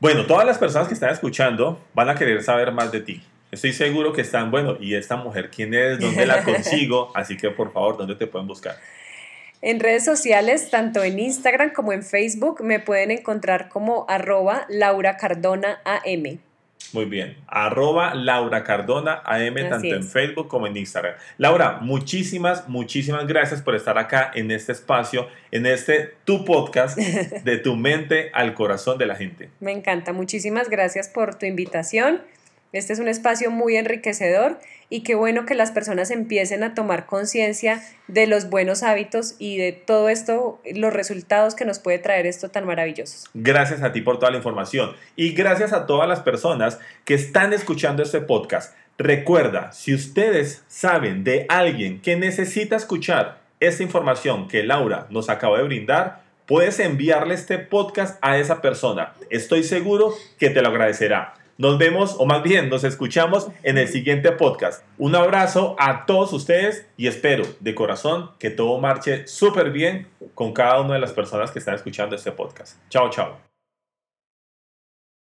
Bueno, 0.00 0.24
todas 0.24 0.46
las 0.46 0.56
personas 0.56 0.88
que 0.88 0.94
están 0.94 1.10
escuchando 1.10 1.78
van 1.92 2.08
a 2.08 2.14
querer 2.14 2.42
saber 2.42 2.72
más 2.72 2.90
de 2.90 3.00
ti. 3.00 3.22
Estoy 3.50 3.72
seguro 3.74 4.12
que 4.12 4.22
están, 4.22 4.50
bueno, 4.50 4.78
¿y 4.80 4.94
esta 4.94 5.16
mujer 5.16 5.50
quién 5.50 5.74
es? 5.74 5.98
¿Dónde 5.98 6.24
la 6.24 6.42
consigo? 6.44 7.12
Así 7.14 7.36
que 7.36 7.50
por 7.50 7.72
favor, 7.72 7.98
¿dónde 7.98 8.14
te 8.14 8.26
pueden 8.26 8.46
buscar? 8.46 8.76
En 9.62 9.78
redes 9.78 10.06
sociales, 10.06 10.70
tanto 10.70 11.04
en 11.04 11.18
Instagram 11.18 11.72
como 11.74 11.92
en 11.92 12.02
Facebook, 12.02 12.62
me 12.62 12.80
pueden 12.80 13.10
encontrar 13.10 13.68
como 13.68 14.06
arroba 14.08 14.64
Laura 14.70 15.18
Cardona 15.18 15.80
AM. 15.84 16.38
Muy 16.94 17.04
bien, 17.04 17.36
arroba 17.46 18.14
Laura 18.14 18.64
Cardona 18.64 19.20
AM, 19.24 19.54
tanto 19.68 19.94
en 19.94 20.02
Facebook 20.02 20.48
como 20.48 20.66
en 20.66 20.78
Instagram. 20.78 21.14
Laura, 21.36 21.78
muchísimas, 21.82 22.68
muchísimas 22.68 23.26
gracias 23.26 23.60
por 23.60 23.74
estar 23.74 23.98
acá 23.98 24.30
en 24.34 24.50
este 24.50 24.72
espacio, 24.72 25.28
en 25.50 25.66
este 25.66 26.14
tu 26.24 26.46
podcast 26.46 26.96
de 27.44 27.58
tu 27.58 27.76
mente 27.76 28.30
al 28.32 28.54
corazón 28.54 28.96
de 28.96 29.04
la 29.04 29.14
gente. 29.14 29.50
Me 29.60 29.72
encanta, 29.72 30.14
muchísimas 30.14 30.70
gracias 30.70 31.08
por 31.10 31.34
tu 31.34 31.44
invitación. 31.44 32.22
Este 32.72 32.92
es 32.92 33.00
un 33.00 33.08
espacio 33.08 33.50
muy 33.50 33.76
enriquecedor 33.76 34.60
y 34.88 35.02
qué 35.02 35.16
bueno 35.16 35.44
que 35.44 35.56
las 35.56 35.72
personas 35.72 36.10
empiecen 36.12 36.62
a 36.62 36.74
tomar 36.74 37.06
conciencia 37.06 37.82
de 38.06 38.28
los 38.28 38.48
buenos 38.48 38.84
hábitos 38.84 39.34
y 39.40 39.58
de 39.58 39.72
todo 39.72 40.08
esto, 40.08 40.60
los 40.74 40.92
resultados 40.92 41.56
que 41.56 41.64
nos 41.64 41.80
puede 41.80 41.98
traer 41.98 42.26
esto 42.26 42.48
tan 42.48 42.66
maravillosos. 42.66 43.28
Gracias 43.34 43.82
a 43.82 43.92
ti 43.92 44.02
por 44.02 44.18
toda 44.18 44.30
la 44.30 44.36
información 44.36 44.92
y 45.16 45.32
gracias 45.32 45.72
a 45.72 45.86
todas 45.86 46.08
las 46.08 46.20
personas 46.20 46.78
que 47.04 47.14
están 47.14 47.52
escuchando 47.52 48.04
este 48.04 48.20
podcast. 48.20 48.74
Recuerda, 48.98 49.72
si 49.72 49.94
ustedes 49.94 50.62
saben 50.68 51.24
de 51.24 51.46
alguien 51.48 52.00
que 52.00 52.16
necesita 52.16 52.76
escuchar 52.76 53.40
esta 53.58 53.82
información 53.82 54.46
que 54.46 54.62
Laura 54.62 55.06
nos 55.10 55.28
acaba 55.28 55.58
de 55.58 55.64
brindar, 55.64 56.22
puedes 56.46 56.78
enviarle 56.78 57.34
este 57.34 57.58
podcast 57.58 58.18
a 58.22 58.38
esa 58.38 58.60
persona. 58.60 59.14
Estoy 59.28 59.64
seguro 59.64 60.14
que 60.38 60.50
te 60.50 60.62
lo 60.62 60.68
agradecerá. 60.68 61.39
Nos 61.60 61.76
vemos, 61.76 62.16
o 62.18 62.24
más 62.24 62.42
bien, 62.42 62.70
nos 62.70 62.84
escuchamos 62.84 63.48
en 63.62 63.76
el 63.76 63.86
siguiente 63.86 64.32
podcast. 64.32 64.82
Un 64.96 65.14
abrazo 65.14 65.76
a 65.78 66.06
todos 66.06 66.32
ustedes 66.32 66.86
y 66.96 67.06
espero 67.06 67.44
de 67.60 67.74
corazón 67.74 68.30
que 68.38 68.48
todo 68.48 68.78
marche 68.78 69.26
súper 69.26 69.70
bien 69.70 70.08
con 70.34 70.54
cada 70.54 70.80
una 70.80 70.94
de 70.94 71.00
las 71.00 71.12
personas 71.12 71.50
que 71.50 71.58
están 71.58 71.74
escuchando 71.74 72.16
este 72.16 72.32
podcast. 72.32 72.78
Chao, 72.88 73.10
chao. 73.10 73.49